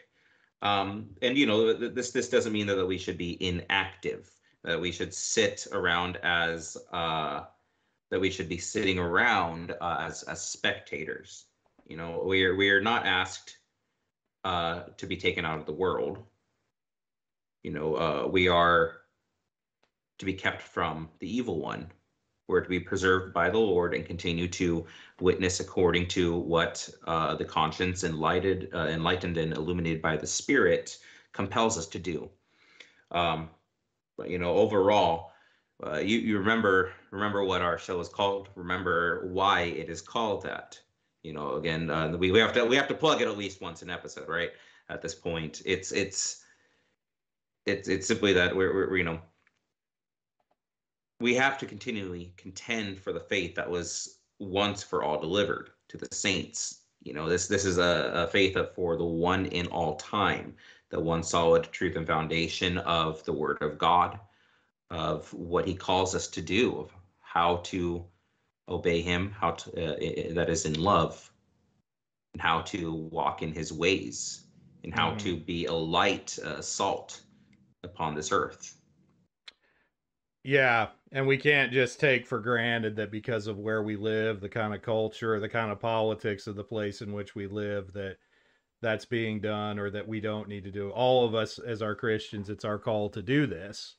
[0.62, 4.30] um, and you know this this doesn't mean that we should be inactive.
[4.66, 7.46] That we should sit around as uh,
[8.12, 11.46] that we should be sitting around uh, as as spectators.
[11.88, 13.58] You know, we are we are not asked
[14.44, 16.26] uh, to be taken out of the world
[17.64, 19.02] you know, uh, we are
[20.18, 21.92] to be kept from the evil one.
[22.48, 24.86] We're to be preserved by the Lord and continue to
[25.22, 30.98] witness according to what uh, the conscience enlightened, uh, enlightened and illuminated by the Spirit
[31.32, 32.30] compels us to do.
[33.12, 33.50] Um,
[34.18, 35.32] but you know, overall,
[35.86, 38.50] uh, you you remember remember what our show is called.
[38.56, 40.80] Remember why it is called that.
[41.24, 43.62] You know, again, uh, we, we have to we have to plug it at least
[43.62, 44.52] once an episode, right?
[44.90, 46.44] At this point, it's it's
[47.66, 49.20] it's it's simply that we're, we're you know
[51.20, 55.98] we have to continually contend for the faith that was once for all delivered to
[55.98, 56.84] the saints.
[57.04, 60.56] You know, this this is a, a faith for the one in all time,
[60.90, 64.20] the one solid truth and foundation of the Word of God,
[64.90, 66.92] of what He calls us to do, of
[67.22, 68.04] how to
[68.68, 71.32] obey Him, how to uh, that is in love,
[72.34, 74.46] and how to walk in His ways,
[74.84, 75.20] and how mm.
[75.20, 77.22] to be a light, uh, salt
[77.84, 78.76] upon this earth.
[80.44, 84.50] Yeah, and we can't just take for granted that because of where we live, the
[84.50, 88.18] kind of culture, the kind of politics of the place in which we live, that
[88.82, 90.90] that's being done or that we don't need to do.
[90.92, 93.96] All of us as our Christians, it's our call to do this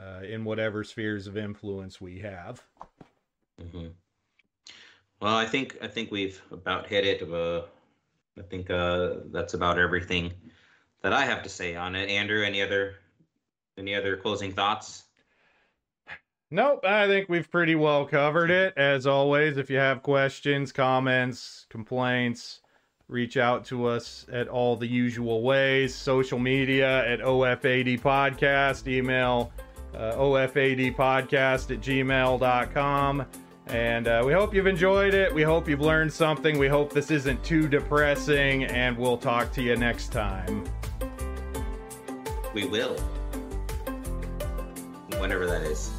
[0.00, 2.62] uh, in whatever spheres of influence we have.
[3.60, 3.88] Mm-hmm.
[5.20, 7.30] Well, I think I think we've about hit it.
[7.30, 7.62] Uh,
[8.38, 10.32] I think uh, that's about everything
[11.02, 12.08] that I have to say on it.
[12.08, 12.94] Andrew, any other
[13.80, 15.04] any other closing thoughts?
[16.52, 18.74] Nope, I think we've pretty well covered it.
[18.76, 22.60] As always, if you have questions, comments, complaints,
[23.06, 29.52] reach out to us at all the usual ways social media at OFAD Podcast, email
[29.94, 33.26] uh, OFADpodcast at gmail.com.
[33.66, 35.32] And uh, we hope you've enjoyed it.
[35.32, 36.58] We hope you've learned something.
[36.58, 38.64] We hope this isn't too depressing.
[38.64, 40.64] And we'll talk to you next time.
[42.52, 42.96] We will.
[45.20, 45.90] Whenever that is.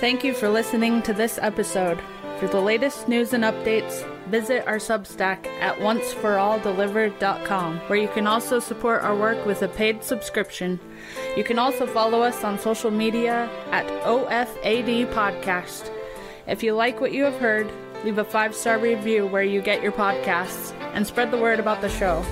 [0.00, 2.00] Thank you for listening to this episode.
[2.38, 8.58] For the latest news and updates, visit our Substack at onceforalldelivered.com, where you can also
[8.58, 10.80] support our work with a paid subscription.
[11.36, 15.92] You can also follow us on social media at OFAD Podcast.
[16.48, 17.70] If you like what you have heard,
[18.04, 21.80] leave a five star review where you get your podcasts and spread the word about
[21.80, 22.22] the show.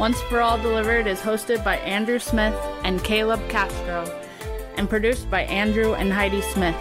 [0.00, 4.21] Once for All Delivered is hosted by Andrew Smith and Caleb Castro
[4.76, 6.76] and produced by Andrew and Heidi Smith.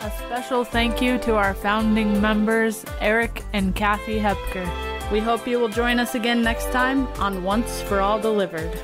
[0.00, 4.68] A special thank you to our founding members, Eric and Kathy Hepker.
[5.10, 8.78] We hope you will join us again next time on Once for All Delivered.